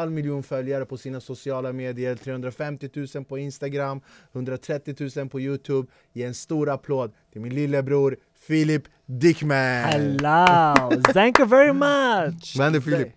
halv 0.00 0.12
miljon 0.12 0.42
följare 0.42 0.84
på 0.84 0.96
sina 0.96 1.20
sociala 1.20 1.72
medier, 1.72 2.14
350 2.16 2.90
000 3.14 3.24
på 3.24 3.38
Instagram, 3.38 4.00
130 4.32 5.10
000 5.16 5.28
på 5.28 5.40
Youtube. 5.40 5.88
Ge 6.12 6.24
en 6.24 6.34
stor 6.34 6.70
applåd 6.70 7.12
till 7.32 7.40
min 7.40 7.54
lillebror 7.54 8.16
Filip 8.40 8.82
Dickman! 9.06 9.56
Hello! 9.84 11.02
Thank 11.12 11.38
you 11.38 11.48
very 11.48 11.72
much! 11.72 12.54
Vad 12.56 12.64
händer 12.64 12.80
Filip? 12.80 13.08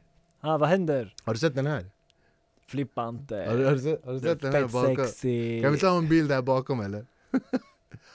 Ja, 0.42 0.58
vad 0.58 0.70
händer? 0.70 1.14
Har 1.24 1.34
du 1.34 1.40
sett 1.40 1.56
den 1.56 1.66
här? 1.66 1.86
Flippa 2.68 3.10
inte. 3.10 3.36
Har 3.36 3.58
du, 3.58 3.66
har 3.66 3.72
du 3.72 3.80
sett, 3.80 4.06
har 4.06 4.14
du 4.14 4.20
sett 4.20 4.42
den 4.42 4.54
här 4.54 4.68
bakom? 4.68 4.96
sexy. 4.96 5.62
Kan 5.62 5.72
vi 5.72 5.80
ta 5.80 5.98
en 5.98 6.10
bild 6.10 6.32
här 6.32 6.42
bakom 6.42 6.80
eller? 6.82 7.06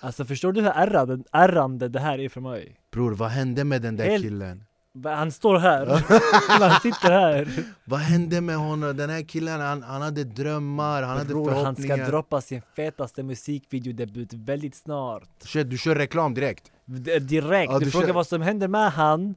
Alltså 0.01 0.25
förstår 0.25 0.53
du 0.53 0.61
hur 0.61 0.69
ärrande, 0.69 1.19
ärrande 1.33 1.89
det 1.89 2.01
här 2.01 2.19
är 2.19 2.29
för 2.29 2.41
mig? 2.41 2.77
Bror, 2.91 3.13
vad 3.13 3.29
hände 3.29 3.65
med 3.65 3.83
den 3.83 3.97
där 3.97 4.05
Helt- 4.05 4.25
killen? 4.25 4.65
Han 5.05 5.33
står 5.33 5.59
här, 5.59 5.87
han 6.61 6.81
sitter 6.81 7.11
här. 7.11 7.65
Vad 7.85 8.01
hände 8.01 8.41
med 8.41 8.57
honom? 8.57 8.97
Den 8.97 9.11
här 9.11 9.23
killen, 9.23 9.61
han, 9.61 9.83
han 9.83 10.03
hade 10.03 10.25
drömmar, 10.25 11.03
han 11.03 11.17
hade 11.19 11.29
Bror, 11.29 11.51
han 11.51 11.55
förhoppningar. 11.61 11.97
ska 11.97 12.07
droppa 12.07 12.41
sin 12.41 12.63
fetaste 12.77 13.23
musikvideodebut 13.23 14.33
väldigt 14.33 14.75
snart. 14.75 15.29
Shit, 15.45 15.71
du 15.71 15.79
kör 15.79 15.95
reklam 15.95 16.35
direkt. 16.35 16.73
D- 16.85 17.19
Direkt, 17.19 17.73
Ja, 17.73 17.79
du, 17.79 17.85
du 17.85 17.91
frågar 17.91 18.07
kör- 18.07 18.15
vad 18.15 18.27
som 18.27 18.43
händer 18.43 18.69
med 18.69 18.93
han 18.93 19.35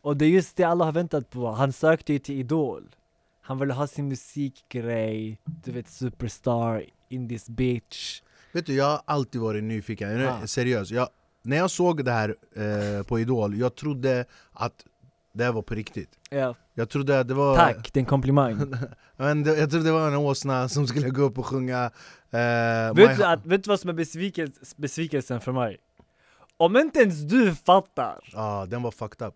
Och 0.00 0.16
det 0.16 0.24
är 0.24 0.28
just 0.28 0.56
det 0.56 0.64
alla 0.64 0.84
har 0.84 0.92
väntat 0.92 1.30
på, 1.30 1.50
han 1.52 1.72
sökte 1.72 2.12
ju 2.12 2.18
till 2.18 2.34
Idol 2.40 2.82
Han 3.42 3.58
ville 3.58 3.72
ha 3.72 3.86
sin 3.86 4.08
musikgrej, 4.08 5.38
du 5.64 5.72
vet 5.72 5.88
superstar 5.90 6.84
in 7.08 7.28
this 7.28 7.48
bitch 7.48 8.20
Vet 8.52 8.66
du, 8.66 8.74
jag 8.74 8.84
har 8.84 9.00
alltid 9.04 9.40
varit 9.40 9.64
nyfiken, 9.64 10.26
Ah. 10.28 10.46
seriös. 10.46 10.90
Jag, 10.90 11.08
när 11.42 11.56
jag 11.56 11.70
såg 11.70 12.04
det 12.04 12.12
här 12.12 12.36
eh, 12.56 13.02
på 13.06 13.20
Idol, 13.20 13.54
jag 13.58 13.74
trodde 13.74 14.24
att 14.52 14.84
det 15.32 15.44
här 15.44 15.52
var 15.52 15.62
på 15.62 15.74
riktigt. 15.74 16.10
Ja, 16.30 16.54
Jag 16.74 16.88
trodde 16.90 17.20
att 17.20 17.28
det 17.28 17.34
var... 17.34 17.56
tack, 17.56 17.92
det 17.92 17.98
är 17.98 18.02
en 18.02 18.06
komplimang 18.06 18.74
Men 19.16 19.42
det, 19.42 19.58
jag 19.58 19.70
trodde 19.70 19.84
det 19.84 19.92
var 19.92 20.08
en 20.08 20.14
åsna 20.16 20.68
som 20.68 20.86
skulle 20.86 21.08
gå 21.08 21.22
upp 21.22 21.38
och 21.38 21.46
sjunga... 21.46 21.84
Eh, 22.30 22.94
vet, 22.94 23.16
du 23.16 23.24
att, 23.24 23.46
vet 23.46 23.64
du 23.64 23.68
vad 23.68 23.80
som 23.80 23.90
är 23.90 23.94
besvikels, 23.94 24.76
besvikelsen 24.76 25.40
för 25.40 25.52
mig? 25.52 25.76
Om 26.56 26.76
inte 26.76 26.98
ens 27.00 27.20
du 27.20 27.54
fattar 27.54 28.18
Ja, 28.32 28.66
den 28.68 28.82
var 28.82 28.90
fucked 28.90 29.26
up. 29.28 29.34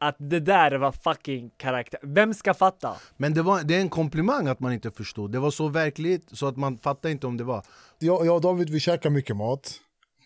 att 0.00 0.16
det 0.18 0.40
där 0.40 0.72
var 0.78 0.92
fucking 0.92 1.50
karaktär, 1.56 2.00
vem 2.02 2.34
ska 2.34 2.54
fatta? 2.54 2.96
Men 3.16 3.34
det, 3.34 3.42
var, 3.42 3.62
det 3.62 3.76
är 3.76 3.80
en 3.80 3.88
komplimang 3.90 4.48
att 4.48 4.60
man 4.60 4.72
inte 4.72 4.90
förstod. 4.90 5.32
Det 5.32 5.38
var 5.38 5.50
så 5.50 5.68
verkligt 5.68 6.28
så 6.32 6.46
att 6.46 6.56
man 6.56 6.78
fattar 6.78 7.08
inte 7.08 7.26
om 7.26 7.36
det 7.36 7.44
var. 7.44 7.64
Jag, 7.98 8.26
jag 8.26 8.34
och 8.34 8.40
David 8.40 8.70
vi 8.70 8.80
käkar 8.80 9.10
mycket 9.10 9.36
mat. 9.36 9.74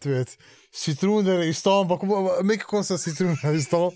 Du 0.03 0.19
vet, 0.19 0.39
citroner 0.73 1.43
i 1.43 1.55
stan, 1.55 1.99
mycket 2.43 2.67
konstiga 2.67 2.99
citroner 2.99 3.55
i 3.55 3.61
stan. 3.62 3.93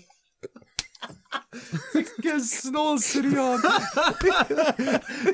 Vilken 1.93 2.41
snål 2.41 2.99
syrian! 3.01 3.61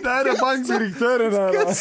Det 0.03 0.09
här 0.09 0.25
är 0.25 0.39
bankdirektören 0.39 1.33
här. 1.33 1.73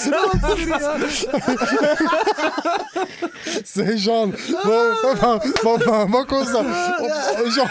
Säg 3.64 3.96
Jean, 3.96 4.34
vad- 4.66 4.96
vad 5.04 5.18
fan- 5.18 5.52
vad 5.64 5.82
fan- 5.84 6.12
vad 6.12 6.28
kostar... 6.28 6.60
Och- 7.00 7.40
och 7.42 7.48
Jean- 7.48 7.70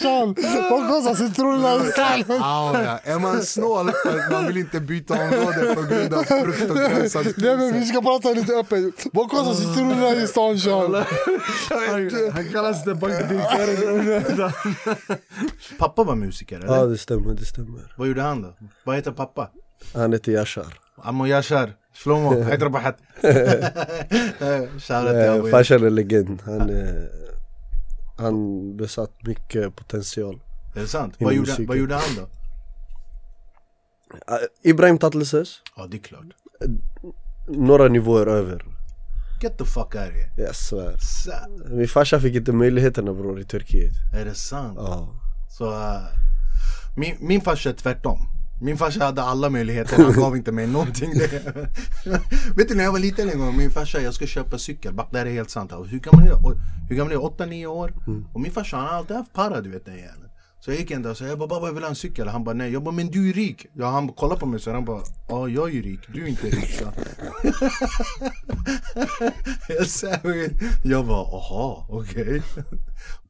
Jean, 0.00 0.34
vad 0.70 0.88
kostar 0.88 1.14
citronerna 1.14 1.84
i 1.84 1.90
stan? 1.92 2.24
Ja. 2.28 2.98
Är 3.04 3.18
man 3.18 3.42
snål 3.42 3.90
man 4.30 4.46
vill 4.46 4.56
inte 4.56 4.80
byta 4.80 5.14
område 5.14 5.74
på 5.74 5.82
grund 5.82 6.14
av 6.14 6.22
frukt 6.22 6.70
och 6.70 6.76
grönsakspriser? 6.76 7.42
Nej 7.42 7.56
men 7.56 7.80
vi 7.80 7.86
ska 7.86 8.02
prata 8.02 8.30
lite 8.30 8.52
öppet. 8.52 9.06
Vad 9.12 9.30
kostar 9.30 9.54
citronerna 9.54 10.14
i 10.22 10.26
stan 10.26 10.56
Jean? 10.56 10.94
Han, 12.32 12.48
kallas 12.52 12.84
det 12.84 12.94
bankdirektören. 12.94 14.52
pappa 15.78 16.04
var 16.04 16.14
musiker 16.14 16.56
eller? 16.56 16.76
Ja 16.76 16.86
det 16.86 16.98
stämmer, 16.98 17.34
det 17.34 17.44
stämmer. 17.44 17.94
Vad 17.96 18.08
gjorde 18.08 18.22
han 18.22 18.42
då? 18.42 18.54
Vad 18.84 18.96
heter 18.96 19.10
pappa? 19.12 19.50
Han 19.94 20.12
heter 20.12 20.32
Yashar. 20.32 20.78
Ammo 21.02 21.26
Yashar, 21.26 21.72
Shlomo, 21.94 22.30
till 22.30 22.42
Eh, 22.42 22.66
Abu 22.66 22.78
Yashar. 24.78 25.50
Farsan 25.50 25.84
är 25.86 25.90
legend. 25.90 26.42
Han, 28.20 28.26
eh, 28.26 28.32
han 28.32 28.76
besatt 28.76 29.26
mycket 29.26 29.76
potential. 29.76 30.40
Är 30.74 30.80
det 30.80 30.86
sant? 30.88 31.14
Vad 31.18 31.34
gjorde, 31.34 31.40
musiken. 31.40 31.66
vad 31.66 31.76
gjorde 31.76 31.94
han 31.94 32.16
då? 32.16 32.22
Eh, 34.34 34.70
Ibrahim 34.70 34.98
Tatlises, 34.98 35.62
Ja 35.76 35.86
det 35.86 35.96
är 35.96 36.00
klart. 36.00 36.24
några 37.48 37.88
nivåer 37.88 38.26
över. 38.26 38.64
Get 39.42 39.58
the 39.58 39.64
fuck 39.64 39.84
out 39.84 39.94
of 39.94 40.00
here. 40.00 40.30
Jag 40.36 40.56
svär. 40.56 40.96
Min 41.76 41.88
farsa 41.88 42.20
fick 42.20 42.34
inte 42.34 42.52
möjligheterna 42.52 43.12
bror 43.14 43.40
i 43.40 43.44
Turkiet. 43.44 43.92
Är 44.14 44.24
det 44.24 44.34
sant? 44.34 44.78
Ja. 44.80 45.08
Så, 45.58 45.70
uh, 45.70 46.00
min, 46.96 47.16
min 47.20 47.40
farsa 47.40 47.68
är 47.68 47.74
tvärtom. 47.74 48.18
Min 48.62 48.76
farsa 48.76 49.04
hade 49.04 49.22
alla 49.22 49.50
möjligheter, 49.50 50.02
han 50.02 50.12
gav 50.12 50.36
inte 50.36 50.52
mig 50.52 50.66
någonting. 50.66 51.12
Vet 52.56 52.68
du 52.68 52.74
när 52.74 52.84
jag 52.84 52.92
var 52.92 52.98
liten 52.98 53.30
en 53.30 53.38
gång, 53.38 53.56
min 53.56 53.70
farsa, 53.70 54.00
jag 54.00 54.14
ska 54.14 54.26
köpa 54.26 54.58
cykel. 54.58 54.94
Bak, 54.94 55.08
Det 55.12 55.18
här 55.18 55.26
är 55.26 55.30
helt 55.30 55.50
sant. 55.50 55.72
Hur 55.88 55.98
gammal 55.98 56.26
är 56.26 56.30
jag? 56.30 56.58
Hur 56.88 56.96
gammal 56.96 57.12
är 57.12 57.16
jag? 57.16 57.22
8-9 57.22 57.66
år? 57.66 57.92
Och 58.32 58.40
min 58.40 58.52
farsa 58.52 58.76
han 58.76 58.86
har 58.86 58.92
alltid 58.94 59.16
haft 59.16 59.32
para 59.32 59.60
du 59.60 59.70
vet 59.70 59.84
den 59.86 59.96
jäveln. 59.96 60.29
Så 60.60 60.70
jag 60.70 60.78
gick 60.78 60.90
en 60.90 61.02
dag 61.02 61.10
och 61.10 61.16
sa 61.16 61.24
jag 61.24 61.38
bara 61.38 61.48
babba 61.48 61.66
jag 61.66 61.74
vill 61.74 61.82
ha 61.82 61.88
en 61.88 61.96
cykel. 61.96 62.28
Han 62.28 62.44
bara 62.44 62.54
nej. 62.54 62.72
Jag 62.72 62.82
bara 62.82 62.94
men 62.94 63.06
du 63.06 63.28
är 63.28 63.32
rik. 63.32 63.66
Ja, 63.72 63.90
han 63.90 64.08
kollade 64.08 64.40
på 64.40 64.46
mig 64.46 64.60
så 64.60 64.72
han 64.72 64.84
bara 64.84 65.02
ja 65.28 65.48
jag 65.48 65.74
är 65.74 65.82
rik, 65.82 66.00
du 66.08 66.22
är 66.22 66.26
inte 66.26 66.46
rik. 66.46 66.70
Så. 66.70 66.84
jag, 69.72 69.86
sa, 69.86 70.08
jag 70.82 71.06
bara 71.06 71.36
aha 71.36 71.86
okej. 71.90 72.42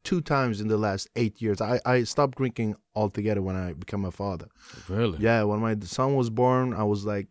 Two 0.02 0.20
times 0.22 0.60
in 0.60 0.68
the 0.68 0.76
last 0.76 1.08
eight 1.14 1.42
years 1.42 1.60
I, 1.60 1.98
I 1.98 2.06
stopped 2.06 2.36
drinking 2.38 2.74
altogether 2.94 3.40
when 3.40 3.70
I 3.70 3.74
became 3.74 4.08
a 4.08 4.10
father. 4.10 4.48
Really? 4.88 5.24
Yeah, 5.24 5.44
when 5.44 5.60
my 5.60 5.86
son 5.86 6.14
was 6.14 6.30
born, 6.30 6.72
I 6.72 6.84
was 6.84 7.04
like, 7.04 7.28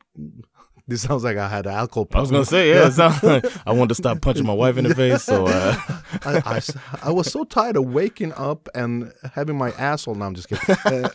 this 0.90 1.02
sounds 1.04 1.24
like 1.24 1.38
I 1.38 1.48
had 1.48 1.66
alcohol 1.68 2.08
I 2.14 2.20
was 2.20 2.32
gonna 2.32 2.46
say, 2.46 2.70
yeah. 2.70 2.90
Like 3.24 3.46
I 3.68 3.72
wanted 3.72 3.90
to 3.90 3.96
stop 3.96 4.22
punching 4.22 4.46
my 4.46 4.54
wife 4.54 4.78
in 4.78 4.84
the 4.86 4.96
face. 4.96 5.24
So 5.24 5.46
uh, 5.48 5.76
I, 6.26 6.42
I 6.58 6.62
I 7.04 7.12
was 7.12 7.32
so 7.32 7.44
tired 7.44 7.78
of 7.78 7.86
waking 7.86 8.34
up 8.34 8.68
and 8.76 9.14
having 9.34 9.58
my 9.58 9.72
asshole. 9.72 10.16
No, 10.16 10.26
I'm 10.26 10.36
just 10.36 10.50
kidding. 10.50 11.06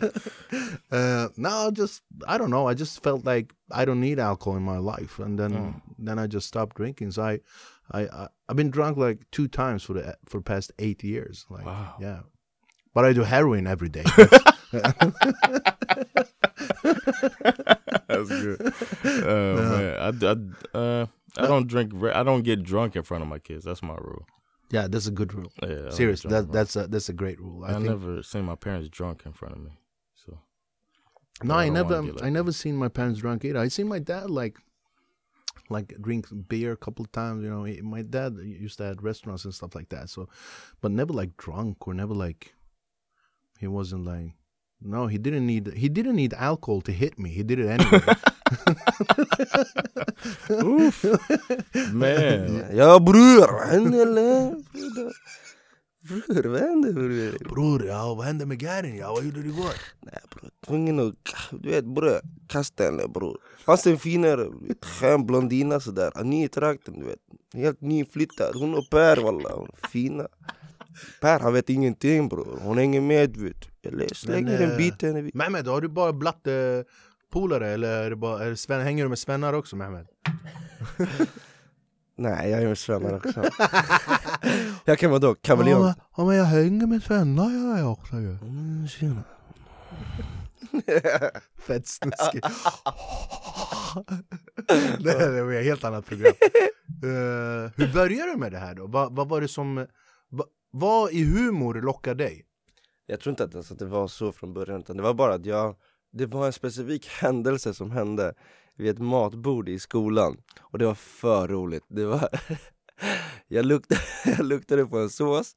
uh, 0.90 1.28
no, 1.36 1.70
just 1.70 2.02
I 2.26 2.38
don't 2.38 2.50
know. 2.50 2.66
I 2.66 2.74
just 2.74 3.02
felt 3.02 3.24
like 3.24 3.52
I 3.70 3.84
don't 3.84 4.00
need 4.00 4.18
alcohol 4.18 4.56
in 4.56 4.62
my 4.62 4.78
life, 4.78 5.18
and 5.18 5.38
then 5.38 5.80
then 5.98 6.18
I 6.18 6.26
just 6.26 6.46
stopped 6.46 6.76
drinking. 6.76 7.12
So 7.12 7.22
I, 7.22 7.40
I, 7.90 8.00
I 8.02 8.28
I've 8.48 8.56
been 8.56 8.70
drunk 8.70 8.96
like 8.96 9.18
two 9.30 9.48
times 9.48 9.82
for 9.82 9.94
the 9.94 10.16
for 10.26 10.38
the 10.38 10.44
past 10.44 10.72
eight 10.78 11.02
years. 11.04 11.46
Like, 11.50 11.66
Wow. 11.66 11.94
yeah, 12.00 12.20
but 12.94 13.04
I 13.04 13.12
do 13.12 13.22
heroin 13.22 13.66
every 13.66 13.88
day. 13.88 14.04
that's 18.08 18.28
good. 18.28 18.72
Oh 19.04 19.54
man, 19.56 19.96
I, 19.98 20.08
I, 20.26 20.78
uh, 20.78 21.06
I 21.36 21.46
don't 21.46 21.66
drink. 21.66 21.92
I 22.14 22.22
don't 22.22 22.42
get 22.42 22.62
drunk 22.62 22.96
in 22.96 23.02
front 23.02 23.22
of 23.22 23.28
my 23.28 23.38
kids. 23.38 23.64
That's 23.64 23.82
my 23.82 23.94
rule. 23.94 24.26
yeah, 24.70 24.86
that's 24.88 25.06
a 25.06 25.10
good 25.10 25.34
rule. 25.34 25.50
Yeah, 25.62 25.68
I 25.68 25.70
don't 25.70 25.84
get 25.84 25.92
Seriously, 25.94 26.30
that 26.30 26.52
that's 26.52 26.76
a 26.76 26.86
that's 26.86 27.08
a 27.08 27.12
great 27.12 27.40
rule. 27.40 27.64
I, 27.64 27.70
I, 27.70 27.72
think. 27.74 27.84
never 27.86 28.22
seen 28.22 28.44
my 28.44 28.54
parents 28.54 28.88
drunk 28.88 29.22
in 29.26 29.32
front 29.32 29.56
of 29.56 29.60
me. 29.62 29.70
So 30.14 30.38
No, 31.42 31.54
I 31.54 31.64
I 31.64 31.68
never. 31.68 32.02
like 32.02 32.22
I 32.22 32.30
never 32.30 32.52
seen 32.52 32.76
my 32.76 32.88
parents 32.88 33.20
drunk 33.20 33.44
either. 33.44 33.58
I 33.58 33.68
seen 33.68 33.88
my 33.88 33.98
dad 33.98 34.30
like, 34.30 34.58
like 35.68 35.94
drink 36.00 36.26
beer 36.48 36.72
a 36.72 36.76
couple 36.76 37.04
of 37.04 37.10
times. 37.12 37.42
You 37.42 37.50
know, 37.50 37.66
my 37.82 38.02
dad 38.02 38.36
used 38.42 38.78
to 38.78 38.84
have 38.84 39.02
restaurants 39.02 39.44
and 39.44 39.54
stuff 39.54 39.74
like 39.74 39.88
that. 39.88 40.10
So, 40.10 40.28
but 40.80 40.92
never 40.92 41.12
like 41.12 41.36
drunk 41.36 41.88
or 41.88 41.94
never 41.94 42.14
like. 42.14 42.54
He 43.58 43.66
wasn't 43.66 44.04
like. 44.04 44.32
No, 44.82 45.06
he 45.06 45.18
didn't 45.18 45.46
need. 45.46 45.72
He 45.76 45.88
didn't 45.88 46.14
need 46.14 46.34
alcohol 46.34 46.80
to 46.82 46.92
hit 46.92 47.18
me. 47.18 47.28
He 47.28 47.42
did 47.42 47.58
it 47.58 47.66
anyway. 47.66 48.00
man, 51.92 52.64
Ja 52.76 53.00
bror, 53.00 53.52
vad 53.52 53.68
händer 53.68 54.02
eller? 54.02 54.56
Bror, 56.02 56.44
vad 56.48 56.60
händer 56.60 56.92
bror? 56.92 57.48
Bror, 57.48 57.86
ja, 57.86 58.14
vad 58.14 58.26
hände 58.26 58.46
med 58.46 58.58
Garin? 58.58 58.96
Ja, 58.96 59.12
vad 59.12 59.24
gjorde 59.24 59.42
du 59.42 59.48
igår? 59.48 59.72
Nej 60.00 60.20
bror, 60.34 60.50
tvungen 60.66 61.08
att, 61.08 61.14
du 61.50 61.70
vet 61.70 61.84
bror, 61.84 62.20
kasta 62.46 62.84
henne 62.84 63.08
bror. 63.08 63.38
Fanns 63.64 63.86
en 63.86 63.98
finare, 63.98 64.50
skön 64.82 65.26
blondina 65.26 65.80
sådär, 65.80 66.24
ny 66.24 66.44
i 66.44 66.48
trakten 66.48 67.00
du 67.00 67.06
vet. 67.06 67.18
Helt 67.54 67.80
nyflyttad, 67.80 68.54
hon 68.54 68.74
och 68.74 68.90
Per 68.90 69.16
walla, 69.16 69.66
fina. 69.92 70.28
Per 71.20 71.40
han 71.40 71.52
vet 71.52 71.70
ingenting 71.70 72.28
bror, 72.28 72.58
hon 72.62 72.78
hänger 72.78 73.00
med 73.00 73.30
du 73.30 73.44
vet. 73.44 73.68
Jag 73.82 74.16
slänger 74.16 74.52
Men, 74.58 74.62
en 74.62 74.70
eh, 74.70 74.76
bit 74.76 75.02
henne. 75.02 75.20
vid- 75.22 75.34
Mehmet, 75.34 75.66
har 75.66 75.80
du 75.80 75.88
bara 75.88 76.12
blatte 76.12 76.84
polare 77.32 77.68
eller 77.68 78.02
är 78.04 78.10
det 78.10 78.16
bara, 78.16 78.44
är 78.44 78.50
det 78.50 78.56
Sven, 78.56 78.80
hänger 78.80 79.02
du 79.04 79.08
med 79.08 79.18
svennar 79.18 79.52
också 79.52 79.76
Mehmet? 79.76 80.06
Nej 82.18 82.50
jag 82.50 82.62
är 82.62 82.66
med 82.68 82.78
svennar 82.78 83.14
också. 83.16 83.44
jag 84.84 84.98
kan 84.98 85.10
vara 85.10 85.20
då, 85.20 85.34
kavaljon. 85.34 85.92
ja, 86.16 86.24
men 86.26 86.36
jag 86.36 86.44
hänger 86.44 86.86
med 86.86 87.02
svennar 87.02 87.50
gör 87.50 87.78
jag 87.78 87.92
också 87.92 88.14
ju. 88.16 88.30
Mm, 88.30 88.88
tjena. 88.88 89.22
Fett 91.66 91.86
snuskigt. 91.86 92.46
det, 94.98 95.42
var 95.42 95.52
ett 95.52 95.64
helt 95.64 95.84
annat 95.84 96.06
program. 96.06 96.32
Eh, 97.02 97.70
hur 97.76 97.92
började 97.92 98.32
du 98.32 98.38
med 98.38 98.52
det 98.52 98.58
här 98.58 98.74
då? 98.74 98.86
Vad, 98.86 99.14
vad 99.16 99.28
var 99.28 99.40
det 99.40 99.48
som... 99.48 99.86
va- 100.72 100.78
vad 100.80 101.12
i 101.12 101.24
humor 101.24 101.74
lockar 101.74 102.14
dig? 102.14 102.46
Jag 103.06 103.20
tror 103.20 103.30
inte 103.32 103.44
att, 103.44 103.54
alltså, 103.54 103.74
att 103.74 103.78
det 103.78 103.86
var 103.86 104.08
så 104.08 104.32
från 104.32 104.54
början 104.54 104.80
utan 104.80 104.96
det 104.96 105.02
var 105.02 105.14
bara 105.14 105.34
att 105.34 105.46
jag 105.46 105.76
Det 106.12 106.26
var 106.26 106.46
en 106.46 106.52
specifik 106.52 107.06
händelse 107.08 107.74
som 107.74 107.90
hände 107.90 108.34
vid 108.76 108.90
ett 108.90 108.98
matbord 108.98 109.68
i 109.68 109.78
skolan 109.78 110.36
och 110.60 110.78
det 110.78 110.86
var 110.86 110.94
för 110.94 111.48
roligt. 111.48 111.84
Det 111.88 112.04
var 112.04 112.28
jag, 113.48 113.66
luktade, 113.66 114.00
jag 114.36 114.46
luktade 114.46 114.86
på 114.86 114.98
en 114.98 115.10
sås 115.10 115.56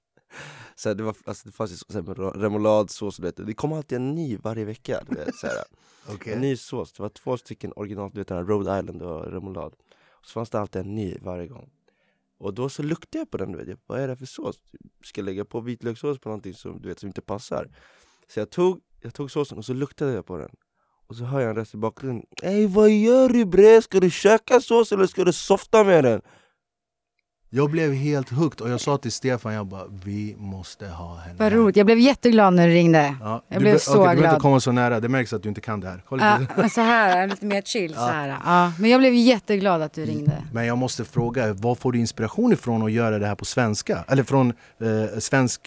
så 0.76 0.90
här, 0.90 0.96
det, 0.96 1.04
var, 1.04 1.16
alltså, 1.26 1.50
det 1.50 1.56
fanns 1.56 1.72
ju 1.72 1.76
så 1.76 1.94
här, 1.94 2.40
remouladsås 2.40 3.20
och 3.20 3.26
det, 3.26 3.44
det 3.46 3.54
kom 3.54 3.74
alltid 3.74 3.96
en 3.96 4.16
ny 4.16 4.38
varje 4.38 4.66
vecka. 4.66 5.04
Du 5.10 5.16
vet, 5.16 5.36
så 5.36 5.48
här. 5.48 5.56
Okej. 6.14 6.34
En 6.34 6.42
ny 6.42 6.58
sås, 6.58 6.94
det 6.94 7.02
var 7.04 7.10
två 7.10 7.38
stycken 7.38 7.74
original, 7.76 8.10
du 8.14 8.20
vet 8.20 8.28
den 8.28 8.38
här 8.38 8.46
Rhode 8.46 8.80
Island 8.80 9.02
och 9.02 9.32
remoulad. 9.32 9.74
Och 10.10 10.26
så 10.26 10.34
fanns 10.34 10.50
det 10.50 10.60
alltid 10.60 10.82
en 10.82 10.96
ny 10.96 11.18
varje 11.22 11.48
gång. 11.48 11.70
Och 12.44 12.54
då 12.54 12.70
så 12.70 12.84
luktade 12.84 13.18
jag 13.18 13.32
på 13.32 13.38
den, 13.38 13.52
du 13.52 13.58
vet, 13.58 13.68
jag, 13.68 13.78
vad 13.88 14.00
är 14.00 14.08
det 14.08 14.16
för 14.16 14.26
sås? 14.26 14.56
Ska 15.04 15.22
jag 15.22 15.26
lägga 15.26 15.46
på 15.46 15.60
vitlökssås 15.60 16.20
på 16.20 16.30
någonting 16.30 16.54
som, 16.54 16.82
du 16.82 16.88
vet, 16.88 17.00
som 17.00 17.08
inte 17.08 17.22
passar? 17.22 17.68
Så 18.28 18.40
jag 18.40 18.50
tog, 18.50 18.80
jag 19.02 19.14
tog 19.14 19.32
såsen 19.32 19.58
och 19.58 19.66
så 19.66 19.74
luktade 19.74 20.14
jag 20.14 20.26
på 20.26 20.38
den. 20.38 20.50
Och 21.08 21.16
så 21.16 21.24
hör 21.24 21.40
jag 21.40 21.50
en 21.50 21.56
röst 21.56 21.74
i 21.74 21.78
bakgrunden. 21.78 22.26
Ey 22.42 22.68
vad 22.68 22.90
gör 22.90 23.30
du 23.30 23.46
bre? 23.46 23.82
Ska 23.82 24.00
du 24.00 24.10
käka 24.10 24.60
sås 24.62 24.92
eller 24.92 25.08
ska 25.08 25.24
du 25.24 25.34
softa 25.34 25.84
med 25.84 26.04
den? 26.04 26.22
Jag 27.56 27.70
blev 27.72 27.94
helt 27.94 28.30
hooked 28.30 28.62
och 28.62 28.70
jag 28.70 28.82
sa 28.82 28.98
till 28.98 29.12
Stefan, 29.12 29.54
jag 29.54 29.66
bara 29.66 29.84
vi 30.06 30.36
måste 30.38 30.88
ha 30.88 31.16
henne 31.18 31.36
Vad 31.38 31.52
här." 31.52 31.58
roligt. 31.58 31.76
Jag 31.76 31.86
blev 31.86 32.00
jätteglad 32.00 32.54
när 32.54 32.68
du 32.68 32.74
ringde. 32.74 33.16
Ja, 33.22 33.44
Jag 33.48 33.60
du 33.60 33.64
blev 33.64 33.78
så 33.78 33.92
okej, 33.92 34.00
Du 34.00 34.04
behöver 34.04 34.22
glad. 34.22 34.34
inte 34.34 34.42
komma 34.42 34.60
så 34.60 34.72
nära, 34.72 35.00
det 35.00 35.10
märks 35.10 35.34
att 35.34 35.44
du 35.44 35.50
inte 35.50 35.62
kan 35.62 35.80
det 35.80 35.88
här. 35.88 36.02
Kolla 36.10 36.40
Ja, 36.50 36.56
lite. 36.64 36.70
så 36.70 36.82
här, 36.82 37.28
lite 37.28 37.46
mer 37.46 37.62
chill. 37.62 37.94
Så 37.94 38.00
här. 38.06 38.28
Ja, 38.46 38.72
men 38.80 38.90
jag 38.90 39.00
blev 39.02 39.14
jätteglad 39.14 39.82
att 39.82 39.94
du 39.94 40.06
ringde. 40.06 40.44
Men 40.52 40.66
jag 40.66 40.78
måste 40.78 41.06
fråga, 41.06 41.54
var 41.54 41.76
får 41.76 41.92
du 41.92 42.00
inspiration 42.00 42.54
ifrån 42.54 42.84
att 42.84 42.92
göra 42.92 43.20
det 43.20 43.28
här 43.28 43.36
på 43.36 43.46
svenska? 43.46 44.04
Eller 44.08 44.24
från, 44.24 44.50
eh, 44.50 45.20
svensk, 45.20 45.62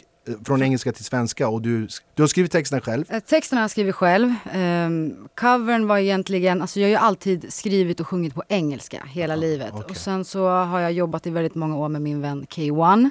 från 0.47 0.63
engelska 0.63 0.93
till 0.93 1.05
svenska 1.05 1.49
och 1.49 1.63
du, 1.63 1.89
du 2.15 2.23
har 2.23 2.27
skrivit 2.29 2.53
texten 2.53 2.81
själv? 2.81 3.05
Eh, 3.09 3.21
Texten 3.21 3.59
har 3.59 3.63
jag 3.63 3.71
skrivit 3.71 3.95
själv. 3.95 4.35
Um, 4.55 5.29
covern 5.41 5.87
var 5.87 5.99
egentligen, 5.99 6.63
alltså 6.63 6.81
jag 6.81 6.87
har 6.87 6.91
ju 6.91 6.97
alltid 6.97 7.53
skrivit 7.53 8.01
och 8.01 8.07
sjungit 8.09 8.35
på 8.35 8.43
engelska 8.49 9.03
hela 9.07 9.37
livet. 9.37 9.71
okej. 9.73 9.87
Och 9.91 9.97
sen 9.97 10.25
så 10.25 10.49
har 10.49 10.81
jag 10.81 10.93
jobbat 10.93 11.27
i 11.27 11.31
väldigt 11.31 11.55
många 11.55 11.77
år 11.77 11.89
med 11.89 12.03
min 12.03 12.21
vän 12.23 12.47
K1. 12.51 13.11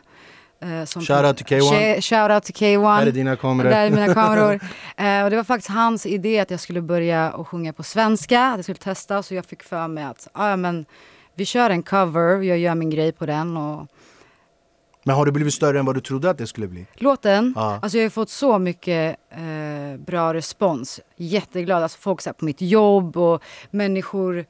eh, 0.61 0.85
som 0.85 1.01
Shout 1.01 1.25
out 1.25 1.37
till 1.37 1.45
K1. 1.45 1.61
Sh- 1.71 2.01
Shout 2.01 2.31
out 2.31 2.43
till 2.43 2.55
K1. 2.55 2.95
Här 2.95 3.07
är 3.07 3.11
dina 3.11 3.35
kameror. 3.35 3.69
Där 3.69 3.85
är 3.85 3.89
mina 3.91 4.13
kameror. 4.13 4.59
Eh, 4.97 5.23
och 5.23 5.29
det 5.29 5.35
var 5.35 5.43
faktiskt 5.43 5.69
hans 5.69 6.05
idé 6.05 6.39
att 6.39 6.51
jag 6.51 6.59
skulle 6.59 6.81
börja 6.81 7.31
och 7.31 7.47
sjunga 7.47 7.73
på 7.73 7.83
svenska, 7.83 8.41
att 8.41 8.57
jag 8.57 8.65
skulle 8.65 8.77
testa. 8.77 9.23
Så 9.23 9.35
jag 9.35 9.45
fick 9.45 9.63
för 9.63 9.87
mig 9.87 10.03
att 10.03 10.27
ah, 10.33 10.49
ja, 10.49 10.55
men, 10.55 10.85
vi 11.35 11.45
kör 11.45 11.69
en 11.69 11.83
cover, 11.83 12.41
jag 12.41 12.57
gör 12.57 12.75
min 12.75 12.89
grej 12.89 13.11
på 13.11 13.25
den. 13.25 13.57
Och 13.57 13.87
Men 15.07 15.15
har 15.15 15.25
det 15.25 15.31
blivit 15.31 15.53
större 15.53 15.79
än 15.79 15.85
vad 15.85 15.95
du 15.95 16.01
trodde 16.01 16.29
att 16.29 16.37
det 16.37 16.47
skulle 16.47 16.67
bli? 16.67 16.85
låten, 16.95 17.53
Ja. 17.55 17.79
alltså 17.81 17.97
jag 17.97 18.05
har 18.05 18.09
fått 18.09 18.29
så 18.29 18.59
mycket 18.59 19.17
eh, 19.31 19.99
bra 20.05 20.33
respons. 20.33 20.99
Jätteglad, 21.15 21.83
alltså 21.83 21.97
folk 22.01 22.21
så 22.21 22.29
här, 22.29 22.33
på 22.33 22.45
mitt 22.45 22.61
jobb 22.61 23.17
och 23.17 23.41
människor 23.71 24.45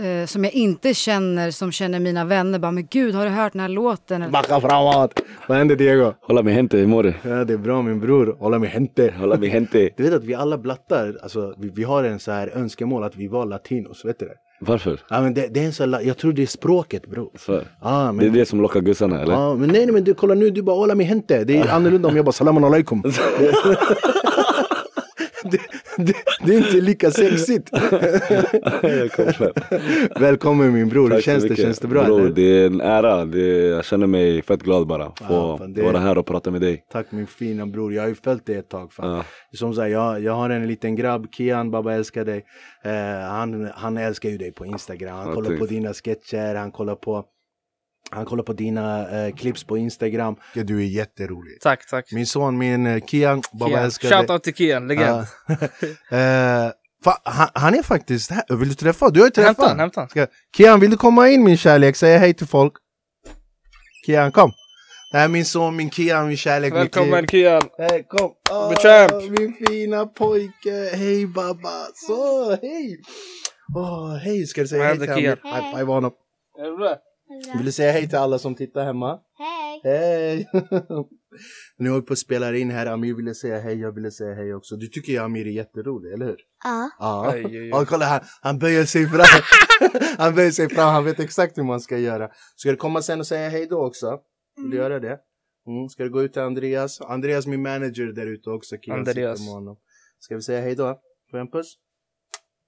eh, 0.00 0.26
som 0.26 0.44
jag 0.44 0.52
inte 0.52 0.94
känner, 0.94 1.50
som 1.50 1.72
känner 1.72 2.00
mina 2.00 2.24
vänner. 2.24 2.58
Bara, 2.58 2.72
men 2.72 2.86
gud, 2.90 3.14
har 3.14 3.24
du 3.24 3.30
hört 3.30 3.52
den 3.52 3.60
här 3.60 3.68
låten? 3.68 4.30
Backa 4.32 4.60
framåt! 4.60 5.20
Vad 5.48 5.58
händer 5.58 5.76
Diego? 5.76 6.12
Hola 6.20 6.42
mi 6.42 6.52
gente, 6.54 6.76
hur 6.76 6.86
mår 6.86 7.02
du? 7.02 7.14
Ja, 7.22 7.44
det 7.44 7.52
är 7.52 7.58
bra 7.58 7.82
min 7.82 8.00
bror. 8.00 8.36
Hålla 8.38 8.58
mig 8.58 8.68
hente. 8.68 9.14
Hola 9.18 9.36
mi 9.36 9.48
gente. 9.48 9.90
Du 9.96 10.02
vet 10.02 10.12
att 10.14 10.24
vi 10.24 10.34
alla 10.34 10.58
blattar, 10.58 11.18
alltså 11.22 11.54
vi, 11.58 11.68
vi 11.68 11.84
har 11.84 12.04
en 12.04 12.18
så 12.18 12.32
här 12.32 12.48
önskemål 12.54 13.04
att 13.04 13.16
vi 13.16 13.28
var 13.28 13.46
latinos, 13.46 14.04
vet 14.04 14.18
du 14.18 14.26
det? 14.26 14.34
Varför? 14.60 15.00
Ja 15.10 15.20
men 15.20 15.34
det, 15.34 15.48
det 15.54 15.60
är 15.60 15.64
en 15.64 15.72
så 15.72 15.98
jag 16.04 16.16
tror 16.18 16.32
det 16.32 16.42
är 16.42 16.46
språket 16.46 17.06
bror. 17.06 17.30
Så. 17.38 17.52
Ja 17.82 17.90
Det 17.90 17.96
är 18.08 18.12
men, 18.12 18.32
det 18.32 18.46
som 18.46 18.60
lockar 18.60 18.80
gussarna 18.80 19.22
eller? 19.22 19.32
ja, 19.32 19.54
men 19.54 19.68
nej 19.68 19.86
nej 19.86 19.92
men 19.92 20.04
du 20.04 20.14
kolla 20.14 20.34
nu, 20.34 20.50
du 20.50 20.62
bara 20.62 20.76
hålla 20.76 20.94
mig 20.94 21.06
hente. 21.06 21.44
Det 21.44 21.58
är 21.58 21.68
annorlunda 21.68 22.08
om 22.08 22.16
jag 22.16 22.24
bara 22.24 22.32
salam 22.32 22.64
alaikum. 22.64 23.02
det, 25.96 26.14
är 26.54 26.58
inte 26.58 26.80
lika 26.80 27.10
sexigt. 27.10 27.70
Välkommen 30.20 30.72
min 30.72 30.88
bror, 30.88 31.02
hur 31.02 31.10
Tack 31.10 31.18
så 31.24 31.30
känns 31.30 31.44
det? 31.44 31.56
Känns 31.56 31.78
det 31.78 31.88
bra 31.88 32.04
Bror, 32.04 32.28
det 32.28 32.42
är 32.62 32.66
en 32.66 32.80
ära. 32.80 33.20
Är, 33.20 33.36
jag 33.70 33.84
känner 33.84 34.06
mig 34.06 34.42
fett 34.42 34.62
glad 34.62 34.86
bara. 34.86 35.04
Få 35.06 35.14
Ja, 35.28 35.58
fan, 35.58 35.72
det- 35.72 35.82
vara 35.82 35.98
här 35.98 36.18
och 36.18 36.26
prata 36.26 36.50
med 36.50 36.60
dig. 36.60 36.84
Tack 36.92 37.12
min 37.12 37.26
fina 37.26 37.66
bror, 37.66 37.94
jag 37.94 38.02
har 38.02 38.08
ju 38.08 38.14
följt 38.14 38.46
dig 38.46 38.56
ett 38.56 38.68
tag. 38.70 38.92
Fan. 38.92 39.16
Ja. 39.16 39.24
Som 39.52 39.74
sagt, 39.74 39.90
jag, 39.90 40.22
jag 40.22 40.32
har 40.32 40.50
en 40.50 40.66
liten 40.66 40.96
grabb, 40.96 41.26
Kian, 41.34 41.70
Baba 41.70 41.92
älskar 41.94 42.24
dig. 42.24 42.44
Eh, 42.84 43.28
han, 43.30 43.70
han 43.74 43.96
älskar 43.96 44.28
ju 44.28 44.38
dig 44.38 44.52
på 44.52 44.66
Instagram, 44.66 45.16
han 45.16 45.28
Ja, 45.28 45.34
kollar 45.34 45.56
på 45.56 45.66
dina 45.66 45.92
sketcher, 45.94 46.54
han 46.54 46.70
kollar 46.70 46.94
på 46.94 47.24
han 48.10 48.24
kollar 48.24 48.42
på 48.42 48.52
dina 48.52 49.08
eh, 49.26 49.34
clips 49.34 49.64
på 49.64 49.78
Instagram. 49.78 50.36
Ja, 50.54 50.62
du 50.64 50.78
är 50.78 50.86
jätterolig. 50.86 51.60
Tack, 51.60 51.86
tack. 51.86 52.12
Min 52.12 52.26
son, 52.26 52.58
min 52.58 52.86
eh, 52.86 53.04
Kian, 53.04 53.42
Baba 53.52 53.68
Kian. 53.68 53.84
älskar 53.84 54.08
dig. 54.08 54.18
Shoutout 54.18 54.42
till 54.42 54.54
Kian, 54.54 54.88
legend. 54.88 55.26
Fa, 57.04 57.18
han, 57.24 57.48
han 57.54 57.74
är 57.74 57.82
faktiskt 57.82 58.30
här. 58.30 58.56
Vill 58.56 58.68
du 58.68 58.74
träffa? 58.74 59.10
Du 59.10 59.20
har 59.20 59.26
ju 59.26 59.30
träffat 59.30 59.58
honom. 59.58 59.78
hämta 59.78 60.00
han. 60.00 60.08
Ska, 60.08 60.26
Kian, 60.56 60.80
vill 60.80 60.90
du 60.90 60.96
komma 60.96 61.28
in 61.28 61.44
min 61.44 61.56
kärlek? 61.56 61.96
Säga 61.96 62.18
hej 62.18 62.34
till 62.34 62.46
folk. 62.46 62.72
Kian, 64.06 64.32
kom. 64.32 64.52
Det 65.12 65.18
här 65.18 65.24
är 65.24 65.28
min 65.28 65.44
son, 65.44 65.76
min 65.76 65.90
Kian, 65.90 66.28
min 66.28 66.36
kärlek. 66.36 66.74
Välkommen 66.74 67.26
Kian. 67.26 67.62
Hej, 67.78 68.06
kom! 68.08 68.30
Bechamp. 68.70 69.38
min 69.38 69.54
fina 69.66 70.06
pojke! 70.06 70.90
Hej 70.96 71.26
babba! 71.26 71.86
Så, 71.94 72.50
hej! 72.50 73.00
Åh, 73.76 74.16
hej! 74.16 74.46
Ska 74.46 74.60
du 74.60 74.68
säga 74.68 74.84
hej 74.84 74.98
till 74.98 75.06
Kian? 75.06 75.36
honom? 75.42 75.62
High 75.62 75.76
five 75.76 75.92
honom. 75.92 76.12
Är 76.58 76.64
du 76.70 76.76
bra? 76.76 76.96
Vill 77.56 77.66
du 77.66 77.72
säga 77.72 77.92
hej 77.92 78.08
till 78.08 78.18
alla 78.18 78.38
som 78.38 78.54
tittar 78.54 78.84
hemma? 78.84 79.20
Hej! 79.38 79.80
Hej! 79.84 80.48
nu 81.78 81.88
håller 81.88 82.00
vi 82.00 82.06
på 82.06 82.12
att 82.12 82.18
spela 82.18 82.56
in 82.56 82.70
här. 82.70 82.86
Amir 82.86 83.14
ville 83.14 83.34
säga 83.34 83.60
hej, 83.60 83.80
jag 83.80 83.92
ville 83.92 84.10
säga 84.10 84.34
hej 84.34 84.54
också. 84.54 84.76
Du 84.76 84.86
tycker 84.86 85.12
ju 85.12 85.18
Amir 85.18 85.46
är 85.46 85.50
jätterolig, 85.50 86.12
eller 86.12 86.26
hur? 86.26 86.36
Ja. 86.64 86.90
Ja. 86.98 87.32
Oj, 87.34 87.46
oj, 87.46 87.60
oj. 87.60 87.68
Ja, 87.68 87.84
kolla 87.84 88.04
här. 88.04 88.22
Han 88.42 88.58
böjer 88.58 88.84
sig 88.84 89.06
fram. 89.08 89.42
han 90.18 90.34
böjer 90.34 90.50
sig 90.50 90.68
fram. 90.68 90.94
Han 90.94 91.04
vet 91.04 91.20
exakt 91.20 91.58
hur 91.58 91.62
man 91.64 91.80
ska 91.80 91.98
göra. 91.98 92.30
Ska 92.56 92.70
du 92.70 92.76
komma 92.76 93.02
sen 93.02 93.20
och 93.20 93.26
säga 93.26 93.48
hej 93.48 93.66
då 93.66 93.86
också? 93.86 94.18
Vill 94.56 94.70
du 94.70 94.76
göra 94.76 95.00
det? 95.00 95.18
Mm. 95.66 95.88
Ska 95.88 96.02
du 96.02 96.10
gå 96.10 96.22
ut 96.22 96.32
till 96.32 96.42
Andreas? 96.42 97.00
Andreas 97.00 97.46
min 97.46 97.62
manager 97.62 98.12
där 98.12 98.26
ute 98.26 98.50
också. 98.50 98.76
Kian 98.76 98.98
Andreas. 98.98 99.40
med 99.40 99.48
honom. 99.48 99.76
Ska 100.18 100.34
vi 100.34 100.42
säga 100.42 100.60
hej 100.60 100.74
då? 100.74 101.00
Får 101.30 101.38
jag 101.38 101.46
en 101.46 101.50
puss? 101.50 101.74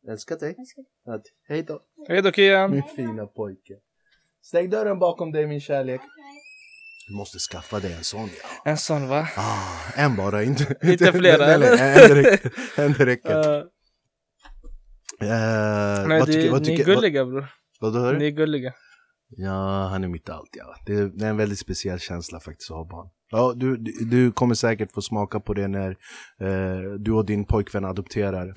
Älskar 0.08 0.38
dig. 0.38 0.56
Ja, 1.04 1.20
Hej 1.48 1.62
då. 1.62 1.80
Hej 2.08 2.22
då 2.22 2.32
Kian. 2.32 2.70
Min 2.70 2.82
fina 2.96 3.26
pojke. 3.26 3.74
Stäng 4.42 4.70
dörren 4.70 4.98
bakom 4.98 5.32
dig 5.32 5.46
min 5.46 5.60
kärlek. 5.60 6.00
Du 7.08 7.14
måste 7.14 7.38
skaffa 7.38 7.80
dig 7.80 7.92
en 7.92 8.04
sån 8.04 8.28
ja. 8.42 8.70
En 8.70 8.76
sån 8.76 9.08
va? 9.08 9.28
Ah, 9.36 9.92
en 9.96 10.16
bara, 10.16 10.42
inte, 10.42 10.74
Inte 10.82 11.12
flera, 11.12 11.46
nej, 11.46 11.58
nej? 11.58 12.04
En 12.04 12.14
räcker. 12.14 12.52
En 12.76 12.94
räcker. 12.94 13.58
Uh, 13.58 13.64
Eh, 15.20 15.28
nej, 16.08 16.18
vad 16.18 16.28
det, 16.28 16.32
tycker, 16.32 16.50
vad 16.50 16.66
ni 16.66 16.72
är 16.72 16.76
tycker, 16.76 16.94
vad, 16.94 17.02
gulliga 17.02 17.24
bror. 17.24 17.48
vad 17.80 17.92
du 17.92 17.98
hör? 17.98 18.14
Ni 18.14 18.26
är 18.26 18.30
gulliga. 18.30 18.74
Ja, 19.28 19.88
han 19.90 20.04
är 20.04 20.08
mitt 20.08 20.28
allt 20.28 20.50
ja. 20.52 20.74
Det 20.86 20.92
är, 20.94 21.04
det 21.04 21.24
är 21.24 21.30
en 21.30 21.36
väldigt 21.36 21.58
speciell 21.58 21.98
känsla 21.98 22.40
faktiskt 22.40 22.70
att 22.70 22.76
ha 22.76 22.84
barn. 22.84 23.08
Ja, 23.30 23.52
du, 23.56 23.76
du, 24.10 24.32
kommer 24.32 24.54
säkert 24.54 24.92
få 24.92 25.02
smaka 25.02 25.40
på 25.40 25.54
det 25.54 25.68
när 25.68 25.90
eh, 26.40 26.92
du 26.98 27.12
och 27.12 27.26
din 27.26 27.44
pojkvän 27.44 27.84
adopterar. 27.84 28.52